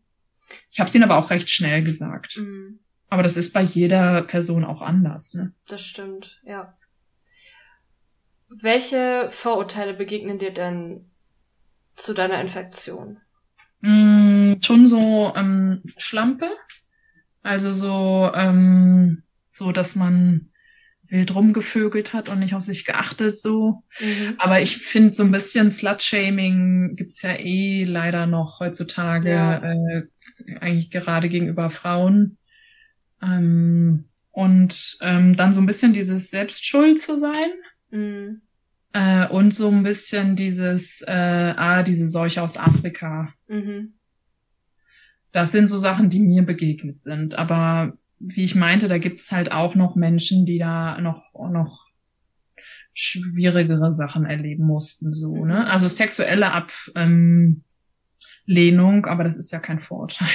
[0.70, 2.38] Ich habe es ihnen aber auch recht schnell gesagt.
[2.38, 2.80] Mhm.
[3.14, 5.36] Aber das ist bei jeder Person auch anders.
[5.36, 5.54] Ne?
[5.68, 6.76] Das stimmt, ja.
[8.50, 11.12] Welche Vorurteile begegnen dir denn
[11.96, 13.20] zu deiner Infektion?
[13.82, 16.50] Mm, schon so ähm, Schlampe.
[17.44, 20.50] Also so, ähm, so, dass man
[21.08, 23.84] wild rumgevögelt hat und nicht auf sich geachtet so.
[24.00, 24.38] Mhm.
[24.40, 29.58] Aber ich finde so ein bisschen Slut-Shaming gibt's ja eh leider noch heutzutage, ja.
[29.58, 30.04] äh,
[30.60, 32.40] eigentlich gerade gegenüber Frauen.
[33.24, 37.52] Ähm, und ähm, dann so ein bisschen dieses Selbstschuld zu sein.
[37.92, 38.42] Mhm.
[38.94, 43.34] Äh, und so ein bisschen dieses, äh, ah, diese Seuche aus Afrika.
[43.48, 43.94] Mhm.
[45.32, 47.36] Das sind so Sachen, die mir begegnet sind.
[47.36, 51.88] Aber wie ich meinte, da gibt's halt auch noch Menschen, die da noch, noch
[52.94, 55.62] schwierigere Sachen erleben mussten, so, ne?
[55.62, 55.66] Mhm.
[55.66, 57.64] Also sexuelle Ab, ähm,
[58.46, 60.28] Lehnung, aber das ist ja kein Vorurteil,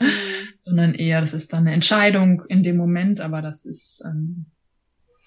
[0.00, 0.06] mhm.
[0.64, 4.46] sondern eher, das ist dann eine Entscheidung in dem Moment, aber das ist, ähm,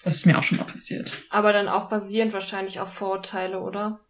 [0.03, 1.11] das ist mir auch schon mal passiert.
[1.29, 4.01] Aber dann auch basierend wahrscheinlich auf Vorurteile, oder?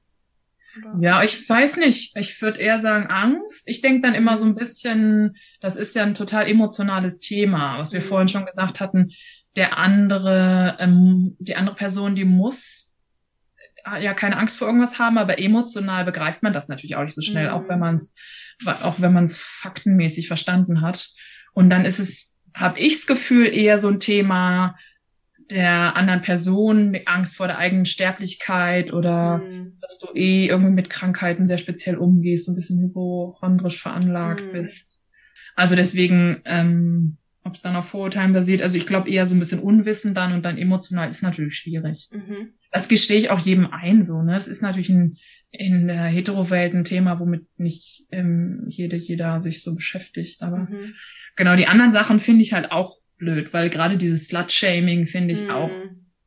[0.77, 0.97] oder?
[0.99, 2.17] Ja, ich weiß nicht.
[2.17, 3.63] Ich würde eher sagen Angst.
[3.65, 7.93] Ich denke dann immer so ein bisschen, das ist ja ein total emotionales Thema, was
[7.93, 8.05] wir mhm.
[8.05, 9.11] vorhin schon gesagt hatten.
[9.55, 12.84] Der andere, ähm, die andere Person, die muss
[13.99, 17.21] ja keine Angst vor irgendwas haben, aber emotional begreift man das natürlich auch nicht so
[17.21, 17.53] schnell, mhm.
[17.53, 18.13] auch wenn man es
[18.65, 21.09] auch wenn man es faktenmäßig verstanden hat.
[21.53, 24.75] Und dann ist es, habe ichs Gefühl, eher so ein Thema
[25.49, 29.77] der anderen Person, Angst vor der eigenen Sterblichkeit oder mhm.
[29.81, 34.51] dass du eh irgendwie mit Krankheiten sehr speziell umgehst, so ein bisschen hypochondrisch veranlagt mhm.
[34.53, 34.97] bist.
[35.55, 39.39] Also deswegen, ähm, ob es dann auf Vorurteilen basiert, also ich glaube eher so ein
[39.39, 42.09] bisschen Unwissen dann und dann emotional ist natürlich schwierig.
[42.11, 44.33] Mhm das gestehe ich auch jedem ein, so, ne?
[44.33, 45.17] Das ist natürlich ein,
[45.49, 50.41] in der Hetero-Welt ein Thema, womit nicht ähm, jede, jeder sich so beschäftigt.
[50.41, 50.93] Aber mhm.
[51.37, 55.43] genau, die anderen Sachen finde ich halt auch blöd, weil gerade dieses Slut-Shaming finde ich
[55.43, 55.51] mhm.
[55.51, 55.71] auch,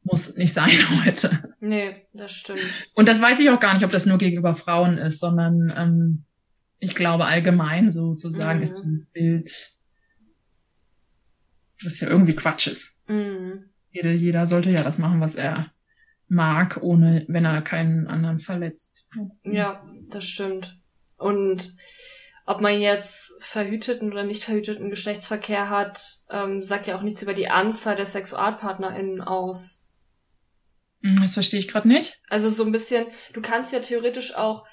[0.04, 0.70] muss nicht sein
[1.04, 1.54] heute.
[1.60, 2.88] Nee, das stimmt.
[2.94, 6.24] Und das weiß ich auch gar nicht, ob das nur gegenüber Frauen ist, sondern ähm,
[6.78, 8.64] ich glaube allgemein sozusagen mhm.
[8.64, 9.72] ist dieses Bild,
[11.84, 12.96] das ja irgendwie Quatsch ist.
[13.06, 13.64] Mhm.
[13.90, 15.70] Jeder, jeder sollte ja das machen, was er
[16.28, 19.06] mag, ohne, wenn er keinen anderen verletzt.
[19.42, 20.78] Ja, das stimmt.
[21.16, 21.74] Und
[22.46, 26.00] ob man jetzt verhüteten oder nicht verhüteten Geschlechtsverkehr hat,
[26.30, 29.86] ähm, sagt ja auch nichts über die Anzahl der SexualpartnerInnen aus.
[31.02, 32.20] Hm, das verstehe ich gerade nicht.
[32.28, 34.64] Also so ein bisschen, du kannst ja theoretisch auch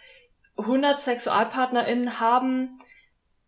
[0.58, 2.80] 100 SexualpartnerInnen haben,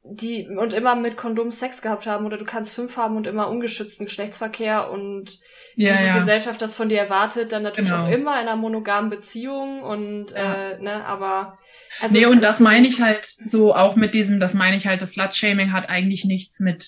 [0.09, 3.49] die und immer mit Kondom Sex gehabt haben oder du kannst fünf haben und immer
[3.49, 5.39] ungeschützten Geschlechtsverkehr und
[5.75, 6.15] ja, die ja.
[6.15, 8.05] Gesellschaft das von dir erwartet, dann natürlich Genau.
[8.05, 10.71] auch immer in einer monogamen Beziehung und Ja.
[10.71, 11.57] äh, ne, aber
[11.99, 15.01] also nee, und das meine ich halt so auch mit diesem, das meine ich halt,
[15.01, 16.85] das Slut-Shaming hat eigentlich nichts mit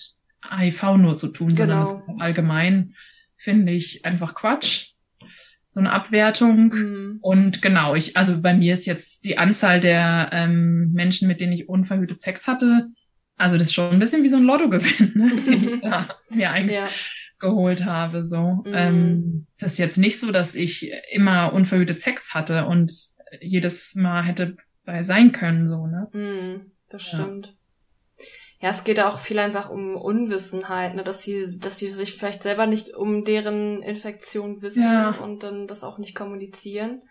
[0.48, 1.96] HIV nur zu tun, sondern Genau.
[1.96, 2.94] es ist allgemein,
[3.36, 4.88] finde ich, einfach Quatsch.
[5.72, 6.68] So eine Abwertung.
[6.74, 7.18] Mhm.
[7.20, 11.52] Und genau, ich, also bei mir ist jetzt die Anzahl der ähm, Menschen, mit denen
[11.52, 12.88] ich unverhütet Sex hatte,
[13.40, 16.50] also das ist schon ein bisschen wie so ein Lottogewinn, ne, den ich da mir
[16.50, 16.88] eigentlich Ja,
[17.38, 18.26] geholt habe.
[18.26, 18.72] So, Mhm.
[18.74, 22.92] ähm, das ist jetzt nicht so, dass ich immer unverhütet Sex hatte und
[23.40, 26.08] jedes Mal hätte bei sein können, so ne.
[26.12, 27.18] mhm, das Ja.
[27.18, 27.54] stimmt.
[28.60, 32.42] Ja, es geht auch viel einfach um Unwissenheit, ne, dass sie, dass sie sich vielleicht
[32.42, 35.10] selber nicht um deren Infektion wissen Ja.
[35.12, 37.02] und dann das auch nicht kommunizieren.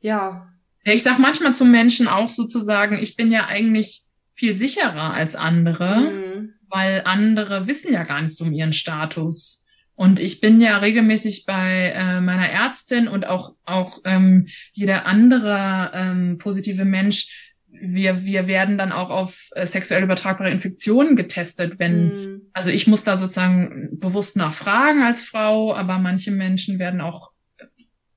[0.00, 0.48] Ja,
[0.84, 4.04] Ja, ich sag manchmal zu Menschen auch sozusagen, ich bin ja eigentlich
[4.40, 6.00] viel sicherer als andere.
[6.00, 6.54] mhm.
[6.72, 9.64] weil andere wissen ja gar nichts um ihren Status.
[9.96, 15.90] Und ich bin ja regelmäßig bei äh, meiner Ärztin und auch auch ähm, jeder andere
[15.92, 17.26] ähm, positive Mensch.
[17.68, 22.40] Wir wir werden dann auch auf äh, sexuell übertragbare Infektionen getestet, wenn Mhm.
[22.54, 27.30] also ich muss da sozusagen bewusst nachfragen als Frau, aber manche Menschen werden auch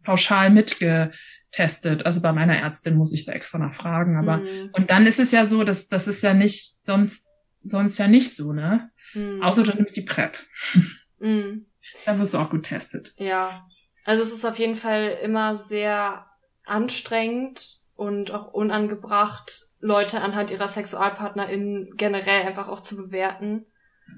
[0.04, 1.20] pauschal mitgetestet.
[1.58, 4.70] Also bei meiner Ärztin muss ich da extra nachfragen, aber Mhm.
[4.74, 7.28] und dann ist es ja so, dass das ist ja nicht sonst
[7.64, 8.90] sonst ja nicht so, ne?
[9.14, 9.42] Mhm.
[9.42, 10.34] Außer du nimmst die PrEP.
[11.20, 11.68] Mhm.
[12.06, 13.14] Da wirst du auch getestet.
[13.18, 13.66] Ja,
[14.04, 16.26] also es ist auf jeden Fall immer sehr
[16.66, 23.66] anstrengend und auch unangebracht, Leute anhand ihrer SexualpartnerInnen generell einfach auch zu bewerten.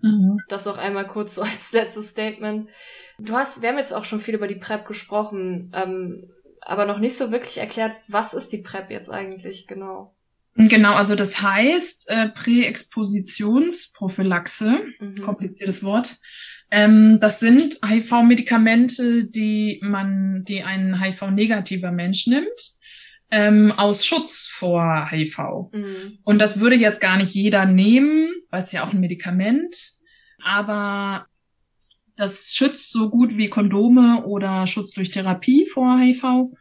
[0.02, 0.38] Mhm.
[0.50, 2.70] Das auch einmal kurz so als letztes Statement.
[3.20, 6.32] Du hast, wir haben jetzt auch schon viel über die PrEP gesprochen, ähm,
[6.66, 10.14] aber noch nicht so wirklich erklärt, was ist die PrEP jetzt eigentlich genau?
[10.58, 15.22] Genau, also das heißt äh, Präexpositionsprophylaxe, Mhm.
[15.22, 16.18] kompliziertes Wort.
[16.72, 22.76] Ähm, das sind HIV-Medikamente, die man, die ein HIV-negativer Mensch nimmt,
[23.32, 25.70] ähm, aus Schutz vor HIV.
[25.72, 26.20] Mhm.
[26.24, 29.76] Und das würde jetzt gar nicht jeder nehmen, weil es ja auch ein Medikament,
[30.44, 31.28] aber
[32.16, 36.52] das schützt so gut wie Kondome oder Schutz durch Therapie vor HIV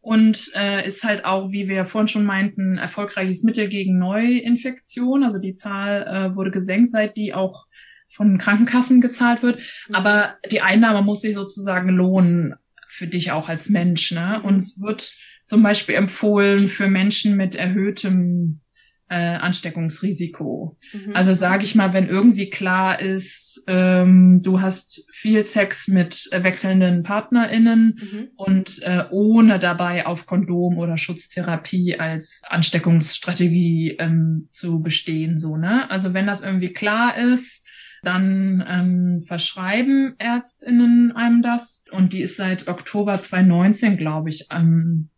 [0.00, 5.24] und äh, ist halt auch, wie wir vorhin schon meinten, erfolgreiches Mittel gegen Neuinfektion.
[5.24, 7.66] Also die Zahl äh, wurde gesenkt, seit die auch
[8.10, 9.58] von Krankenkassen gezahlt wird.
[9.88, 9.94] Mhm.
[9.94, 12.54] Aber die Einnahme muss sich sozusagen lohnen
[12.88, 14.12] für dich auch als Mensch.
[14.12, 14.40] Ne?
[14.42, 15.12] Und es wird
[15.44, 18.60] zum Beispiel empfohlen für Menschen mit erhöhtem
[19.08, 20.76] äh, Ansteckungsrisiko.
[20.92, 21.14] Mhm.
[21.14, 26.42] Also sage ich mal, wenn irgendwie klar ist, ähm, du hast viel Sex mit äh,
[26.42, 28.28] wechselnden PartnerInnen Mhm.
[28.36, 35.90] und äh, ohne dabei auf Kondom oder Schutztherapie als Ansteckungsstrategie ähm, zu bestehen, so ne?
[35.90, 37.64] Also wenn das irgendwie klar ist,
[38.02, 45.08] dann ähm, verschreiben ÄrztInnen einem das und die ist seit Oktober 2019, glaube ich, ähm,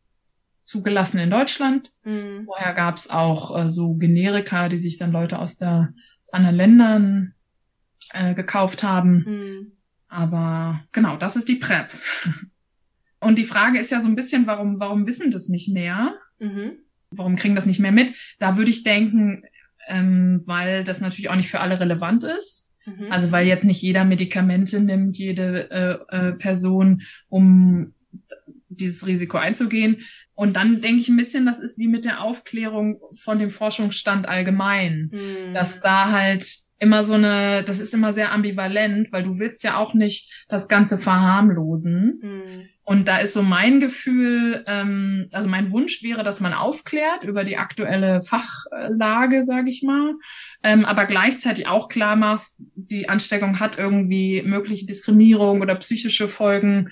[0.68, 1.90] zugelassen in Deutschland.
[2.04, 2.44] Mhm.
[2.44, 6.56] Vorher gab es auch äh, so Generika, die sich dann Leute aus, der, aus anderen
[6.56, 7.34] Ländern
[8.12, 9.24] äh, gekauft haben.
[9.26, 9.72] Mhm.
[10.08, 11.88] Aber genau, das ist die PrEP.
[13.20, 16.14] Und die Frage ist ja so ein bisschen, warum, warum wissen das nicht mehr?
[16.38, 16.72] Mhm.
[17.10, 18.14] Warum kriegen das nicht mehr mit?
[18.38, 19.44] Da würde ich denken,
[19.86, 22.67] ähm, weil das natürlich auch nicht für alle relevant ist.
[22.96, 23.12] Mhm.
[23.12, 27.92] Also weil jetzt nicht jeder Medikamente nimmt, jede äh, äh, Person, um
[28.68, 30.02] dieses Risiko einzugehen.
[30.34, 34.28] Und dann denke ich ein bisschen, das ist wie mit der Aufklärung von dem Forschungsstand
[34.28, 35.54] allgemein Mhm.
[35.54, 36.46] dass da halt
[36.78, 40.68] immer so eine, das ist immer sehr ambivalent, weil du willst ja auch nicht das
[40.68, 42.20] Ganze verharmlosen.
[42.22, 42.68] Mhm.
[42.88, 47.44] Und da ist so mein Gefühl, ähm, also mein Wunsch wäre, dass man aufklärt über
[47.44, 50.14] die aktuelle Fachlage, sage ich mal,
[50.62, 56.88] ähm, aber gleichzeitig auch klar machst, die Ansteckung hat irgendwie mögliche Diskriminierung oder psychische Folgen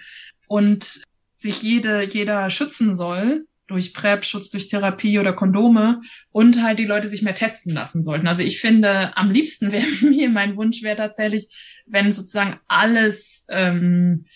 [0.49, 1.01] und
[1.39, 6.85] sich jede, jeder schützen soll durch PrEP, Schutz durch Therapie oder Kondome und halt die
[6.85, 8.29] Leute sich mehr testen lassen sollten.
[8.29, 11.49] Also ich finde, am liebsten wäre mir, mein Wunsch wäre tatsächlich,
[11.87, 14.27] wenn sozusagen alles ähm,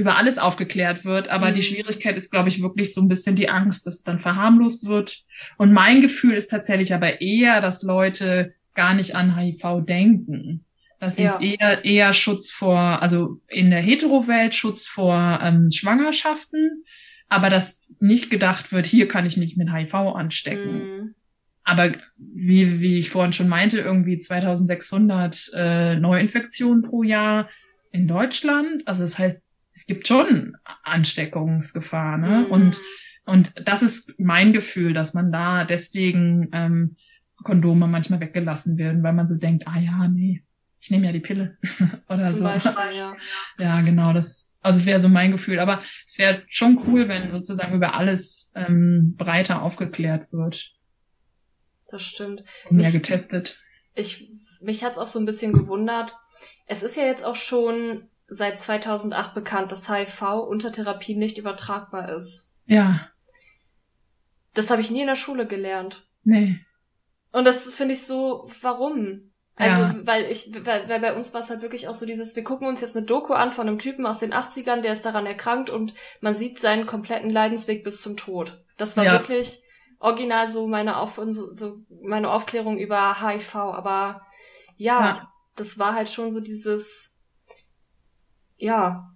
[0.00, 1.28] über alles aufgeklärt wird.
[1.28, 1.54] Aber Mhm.
[1.54, 4.86] die Schwierigkeit ist, glaube ich, wirklich so ein bisschen die Angst, dass es dann verharmlost
[4.86, 5.22] wird.
[5.58, 10.64] Und mein Gefühl ist tatsächlich aber eher, dass Leute gar nicht an HIV denken.
[10.98, 11.32] Das Ja.
[11.34, 16.84] ist eher, eher Schutz vor, also in der Hetero-Welt Schutz vor ähm, Schwangerschaften,
[17.28, 20.72] aber dass nicht gedacht wird, hier kann ich mich mit HIV anstecken.
[20.72, 21.14] Mhm.
[21.64, 27.48] Aber wie, wie ich vorhin schon meinte, irgendwie 2600 äh, Neuinfektionen pro Jahr
[27.92, 28.86] in Deutschland.
[28.86, 29.40] Also das heißt,
[29.74, 32.18] es gibt schon Ansteckungsgefahr.
[32.18, 32.44] Ne?
[32.46, 32.52] Mhm.
[32.52, 32.80] Und,
[33.24, 36.96] und das ist mein Gefühl, dass man da deswegen ähm,
[37.42, 40.42] Kondome manchmal weggelassen werden, weil man so denkt, ah ja, nee,
[40.80, 41.56] ich nehme ja die Pille
[42.08, 42.44] oder Zum so.
[42.44, 43.16] Beispiel, ja.
[43.58, 45.58] ja, genau, das also wäre so mein Gefühl.
[45.58, 50.72] Aber es wäre schon cool, wenn sozusagen über alles ähm, breiter aufgeklärt wird.
[51.88, 52.44] Das stimmt.
[52.68, 53.58] Und mehr getestet.
[53.94, 56.14] Ich, mich hat's auch so ein bisschen gewundert.
[56.66, 62.08] Es ist ja jetzt auch schon seit 2008 bekannt, dass HIV unter Therapie nicht übertragbar
[62.16, 62.48] ist.
[62.64, 63.08] Ja.
[64.54, 66.08] Das habe ich nie in der Schule gelernt.
[66.22, 66.60] Nee.
[67.32, 69.32] Und das finde ich so, warum?
[69.56, 69.94] Also, ja.
[70.04, 72.66] weil ich, weil, weil bei uns war es halt wirklich auch so dieses, wir gucken
[72.66, 75.68] uns jetzt eine Doku an von einem Typen aus den 80ern, der ist daran erkrankt
[75.68, 78.64] und man sieht seinen kompletten Leidensweg bis zum Tod.
[78.78, 79.12] Das war ja.
[79.12, 79.62] wirklich
[79.98, 84.22] original so meine, Auf so, so meine Aufklärung über HIV, aber
[84.76, 87.19] ja, ja, das war halt schon so dieses,
[88.60, 89.10] ja.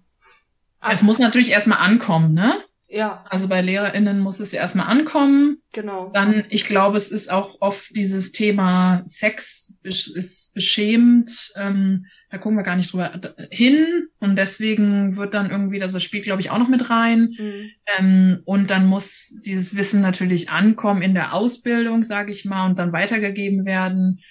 [0.87, 2.61] Es muss natürlich erstmal ankommen, ne?
[2.87, 3.25] Ja.
[3.29, 5.57] Also bei LehrerInnen muss es ja erstmal ankommen.
[5.73, 6.11] Genau.
[6.13, 11.51] Dann, ich glaube, es ist auch oft dieses Thema Sex ist beschämt.
[11.55, 13.11] Ähm, da gucken wir gar nicht drüber
[13.49, 14.07] hin.
[14.19, 17.35] Und deswegen wird dann irgendwie, das spielt, glaube ich, auch noch mit rein.
[17.37, 17.71] Mhm.
[17.97, 22.77] Ähm, und dann muss dieses Wissen natürlich ankommen in der Ausbildung, sage ich mal, und
[22.77, 24.21] dann weitergegeben werden.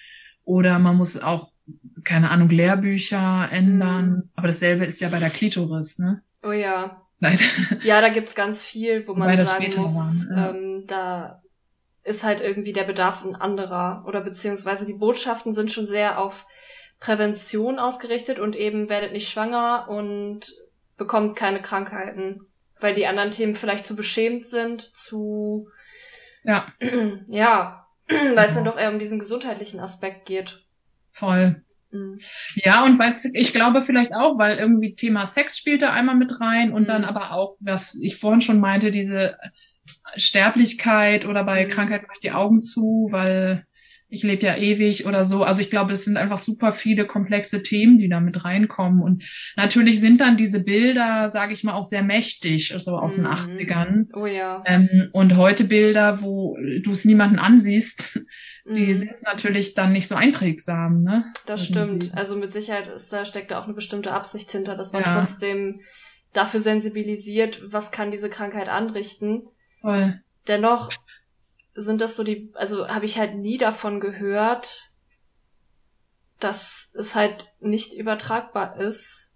[0.43, 1.51] Oder man muss auch,
[2.05, 4.09] keine Ahnung, Lehrbücher ändern.
[4.09, 4.29] Mhm.
[4.35, 6.21] Aber dasselbe ist ja bei der Klitoris, ne?
[6.43, 7.01] Oh ja.
[7.19, 7.39] Nein.
[7.83, 10.49] Ja, da gibt's ganz viel, wo man sagen muss, waren, ja.
[10.49, 11.41] ähm, da
[12.03, 16.45] ist halt irgendwie der Bedarf ein anderer oder beziehungsweise die Botschaften sind schon sehr auf
[16.99, 20.53] Prävention ausgerichtet und eben werdet nicht schwanger und
[20.97, 22.41] bekommt keine Krankheiten,
[22.79, 25.67] weil die anderen Themen vielleicht zu beschämt sind, zu
[26.43, 26.67] ja,
[27.27, 30.63] ja, weil es dann doch eher um diesen gesundheitlichen Aspekt geht.
[31.11, 31.63] Voll.
[31.95, 32.19] Mhm.
[32.55, 36.39] Ja, und weil ich glaube vielleicht auch, weil irgendwie Thema Sex spielt da einmal mit
[36.39, 36.87] rein und mhm.
[36.87, 39.37] dann aber auch, was ich vorhin schon meinte, diese
[40.15, 41.69] Sterblichkeit oder bei mhm.
[41.69, 43.65] Krankheit mache ich die Augen zu, weil
[44.15, 45.43] ich lebe ja ewig oder so.
[45.43, 49.01] Also ich glaube, es sind einfach super viele komplexe Themen, die da mit reinkommen.
[49.01, 49.23] Und
[49.55, 53.23] natürlich sind dann diese Bilder, sage ich mal, auch sehr mächtig, so aus mhm.
[53.23, 54.05] den 80ern.
[54.13, 54.63] Oh ja.
[54.65, 58.21] Ähm, und heute Bilder, wo du es niemanden ansiehst,
[58.65, 58.95] die mhm.
[58.95, 61.25] sind natürlich dann nicht so einprägsam, ne?
[61.45, 62.05] Das Irgendwie.
[62.05, 62.17] stimmt.
[62.17, 65.19] Also mit Sicherheit ist, da steckt da auch eine bestimmte Absicht hinter, dass man ja.
[65.19, 65.81] trotzdem
[66.33, 69.43] dafür sensibilisiert, was kann diese Krankheit anrichten.
[69.81, 70.19] Voll.
[70.47, 70.89] Dennoch
[71.75, 74.91] sind das so die, also habe ich halt nie davon gehört,
[76.39, 79.33] dass es halt nicht übertragbar ist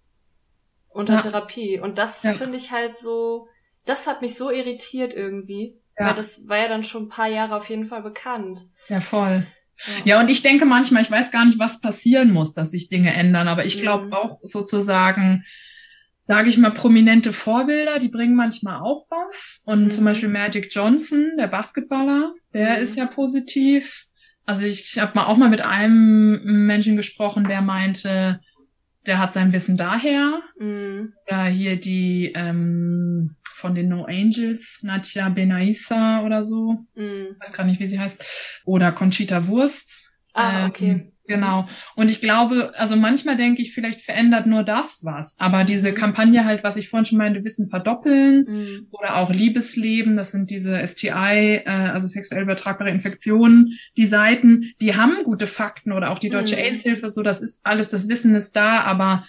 [0.89, 1.19] unter ja.
[1.19, 1.79] Therapie.
[1.79, 2.33] Und das ja.
[2.33, 3.47] finde ich halt so,
[3.85, 5.75] das hat mich so irritiert irgendwie.
[5.97, 6.07] Ja.
[6.07, 8.61] Weil das war ja dann schon ein paar Jahre auf jeden Fall bekannt.
[8.87, 9.45] Ja, voll.
[9.85, 10.05] Ja.
[10.05, 13.13] ja, und ich denke manchmal, ich weiß gar nicht, was passieren muss, dass sich Dinge
[13.13, 14.13] ändern, aber ich glaube mhm.
[14.13, 15.45] auch sozusagen,
[16.29, 19.63] sage ich mal, prominente Vorbilder, die bringen manchmal auch was.
[19.65, 19.89] Und mhm.
[19.89, 22.83] zum Beispiel Magic Johnson, der Basketballer, der mhm.
[22.83, 24.05] ist ja positiv.
[24.45, 28.41] Also ich, ich habe mal auch mal mit einem Menschen gesprochen, der meinte,
[29.07, 30.43] der hat sein Wissen daher.
[30.59, 31.13] Mhm.
[31.25, 36.85] Oder hier die ähm, von den No Angels, Nadja Benaissa oder so.
[36.93, 37.29] Mhm.
[37.33, 38.23] Ich weiß gar nicht, wie sie heißt.
[38.65, 40.11] Oder Conchita Wurst.
[40.33, 41.11] Ah, ähm, okay.
[41.29, 41.67] Genau.
[41.95, 45.39] Und ich glaube, also manchmal denke ich, vielleicht verändert nur das was.
[45.39, 45.95] Aber diese mhm.
[45.95, 48.87] Kampagne halt, was ich vorhin schon meinte, Wissen verdoppeln mhm.
[48.89, 54.95] oder auch Liebesleben, das sind diese STI, äh, also sexuell übertragbare Infektionen, die Seiten, die
[54.95, 56.63] haben gute Fakten oder auch die Deutsche mhm.
[56.63, 59.27] AIDS-Hilfe, so, das ist alles, das Wissen ist da, aber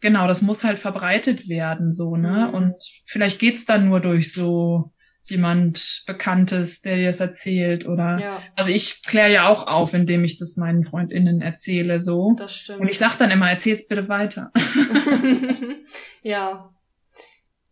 [0.00, 2.48] genau, das muss halt verbreitet werden, so, ne?
[2.48, 2.54] Mhm.
[2.54, 2.74] Und
[3.06, 4.92] vielleicht geht's dann nur durch so
[5.30, 8.42] jemand Bekanntes, der dir das erzählt oder ja.
[8.56, 12.34] also ich kläre ja auch auf, indem ich das meinen FreundInnen erzähle so.
[12.36, 12.80] Das stimmt.
[12.80, 14.52] Und ich sag dann immer, erzähl's bitte weiter.
[16.22, 16.70] ja.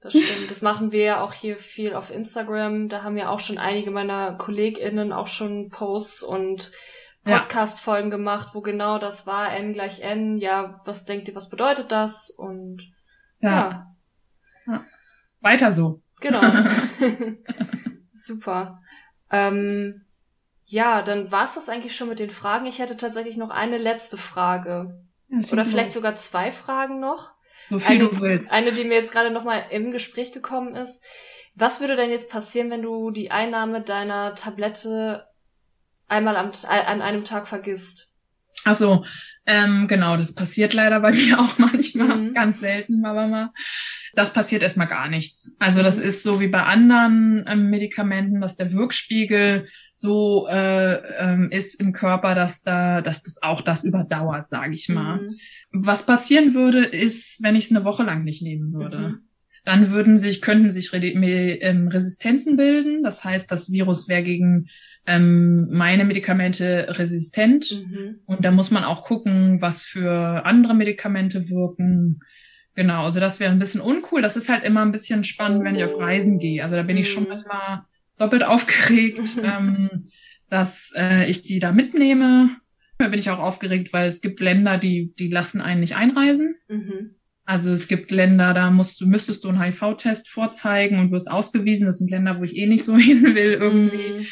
[0.01, 0.51] Das stimmt.
[0.51, 2.89] Das machen wir ja auch hier viel auf Instagram.
[2.89, 6.71] Da haben ja auch schon einige meiner KollegInnen auch schon Posts und
[7.25, 8.17] Podcast-Folgen ja.
[8.17, 10.39] gemacht, wo genau das war, N gleich N.
[10.39, 12.31] Ja, was denkt ihr, was bedeutet das?
[12.31, 12.93] Und
[13.41, 13.51] ja.
[13.51, 14.73] ja.
[14.73, 14.85] ja.
[15.41, 16.03] Weiter so.
[16.27, 17.37] Genau.
[18.13, 18.83] Super.
[19.31, 20.03] Ähm,
[20.65, 22.67] ja, dann war's das eigentlich schon mit den Fragen.
[22.67, 25.01] Ich hätte tatsächlich noch eine letzte Frage.
[25.29, 27.33] Ja, Oder vielleicht sogar zwei Fragen noch.
[27.71, 28.51] So viel eine, du willst.
[28.53, 31.05] eine, die mir jetzt gerade nochmal im Gespräch gekommen ist.
[31.55, 35.27] Was würde denn jetzt passieren, wenn du die Einnahme deiner Tablette
[36.07, 38.09] einmal am, an einem Tag vergisst?
[38.65, 39.05] Ach so,
[39.47, 42.35] ähm, genau, das passiert leider bei mir auch manchmal, mhm.
[42.35, 43.51] ganz selten, aber mal
[44.17, 45.55] das passiert erstmal gar nichts.
[45.59, 51.51] Also das ist so wie bei anderen ähm, Medikamenten, dass der Wirkspiegel so äh, ähm,
[51.51, 55.19] ist im Körper, dass da, dass das auch das überdauert, sage ich mal.
[55.19, 55.37] Mhm.
[55.73, 58.99] Was passieren würde, ist, wenn ich es eine Woche lang nicht nehmen würde.
[58.99, 59.21] Mhm.
[59.65, 63.03] dann würden sich, könnten sich ähm, Resistenzen bilden.
[63.03, 64.69] Das heißt, das Virus wäre gegen
[65.07, 67.71] ähm, meine Medikamente resistent.
[67.71, 68.21] Mhm.
[68.27, 72.21] Und da muss man auch gucken, was für andere Medikamente wirken.
[72.75, 74.21] Genau, also das wäre ein bisschen uncool.
[74.21, 76.63] Das ist halt immer ein bisschen spannend, wenn ich auf Reisen gehe.
[76.63, 77.31] Also da bin ich schon mhm.
[77.31, 77.85] manchmal
[78.19, 80.11] doppelt aufgeregt, ähm,
[80.51, 82.57] dass äh, ich die da mitnehme.
[82.99, 86.57] Da bin ich auch aufgeregt, weil es gibt Länder, die, die lassen einen nicht einreisen.
[86.69, 87.17] Mhm.
[87.45, 91.87] Also es gibt Länder, da musst du, müsstest du einen HIV-Test vorzeigen und wirst ausgewiesen.
[91.87, 94.21] Das sind Länder, wo ich eh nicht so hin will irgendwie.
[94.21, 94.27] Mhm.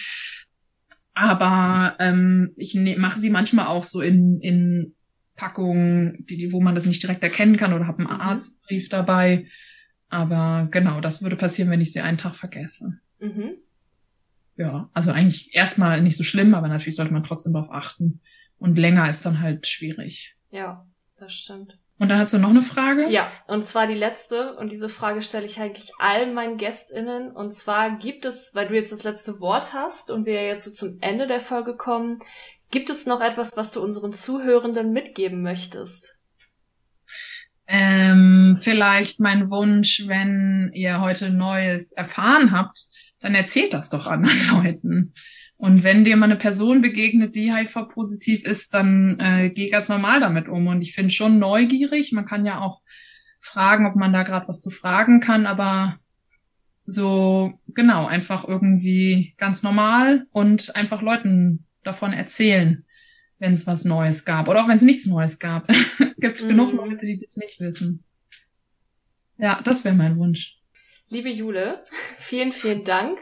[1.15, 4.95] Aber ähm, ich ne, mache sie manchmal auch so in, in
[5.37, 8.21] Packungen, die, die, wo man das nicht direkt erkennen kann oder habe einen mhm.
[8.21, 9.47] Arztbrief dabei.
[10.09, 12.99] Aber genau, das würde passieren, wenn ich sie einen Tag vergesse.
[13.21, 13.55] Mhm.
[14.57, 18.21] Ja, also eigentlich erstmal nicht so schlimm, aber natürlich sollte man trotzdem darauf achten.
[18.59, 20.37] Und länger ist dann halt schwierig.
[20.51, 20.87] Ja,
[21.17, 21.79] das stimmt.
[21.99, 23.09] Und dann hast du noch eine Frage?
[23.09, 24.57] Ja, und zwar die letzte.
[24.57, 27.31] Und diese Frage stelle ich eigentlich allen meinen GästInnen.
[27.31, 30.73] Und zwar gibt es, weil du jetzt das letzte Wort hast und wir jetzt so
[30.73, 32.19] zum Ende der Folge kommen,
[32.71, 36.19] gibt es noch etwas, was du unseren Zuhörenden mitgeben möchtest?
[37.67, 42.81] Ähm, vielleicht mein Wunsch, wenn ihr heute Neues erfahren habt,
[43.21, 45.15] dann erzählt das doch anderen Leuten.
[45.57, 50.21] Und wenn dir mal eine Person begegnet, die HIV-positiv ist, dann äh, geh ganz normal
[50.21, 50.67] damit um.
[50.67, 52.13] Und ich finde schon neugierig.
[52.13, 52.81] Man kann ja auch
[53.41, 55.99] fragen, ob man da gerade was zu fragen kann, aber
[56.87, 62.85] so genau, einfach irgendwie ganz normal und einfach Leuten davon erzählen,
[63.39, 64.49] wenn es was Neues gab.
[64.49, 65.69] Oder auch wenn es nichts Neues gab.
[66.19, 66.49] Gibt mhm.
[66.49, 68.05] genug Leute, die das nicht wissen.
[69.39, 70.59] Ja, das wäre mein Wunsch.
[71.09, 71.85] Liebe Jule,
[72.19, 73.19] vielen, vielen Dank.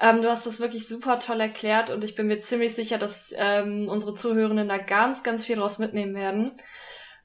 [0.00, 3.34] Ähm, du hast das wirklich super toll erklärt und ich bin mir ziemlich sicher, dass
[3.36, 6.52] ähm, unsere Zuhörenden da ganz, ganz viel draus mitnehmen werden.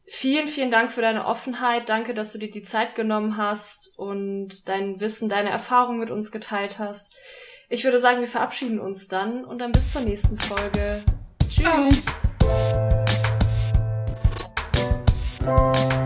[0.07, 1.89] Vielen, vielen Dank für deine Offenheit.
[1.89, 6.31] Danke, dass du dir die Zeit genommen hast und dein Wissen, deine Erfahrung mit uns
[6.31, 7.15] geteilt hast.
[7.69, 11.03] Ich würde sagen, wir verabschieden uns dann und dann bis zur nächsten Folge.
[11.49, 12.05] Tschüss.
[15.45, 16.04] Bye.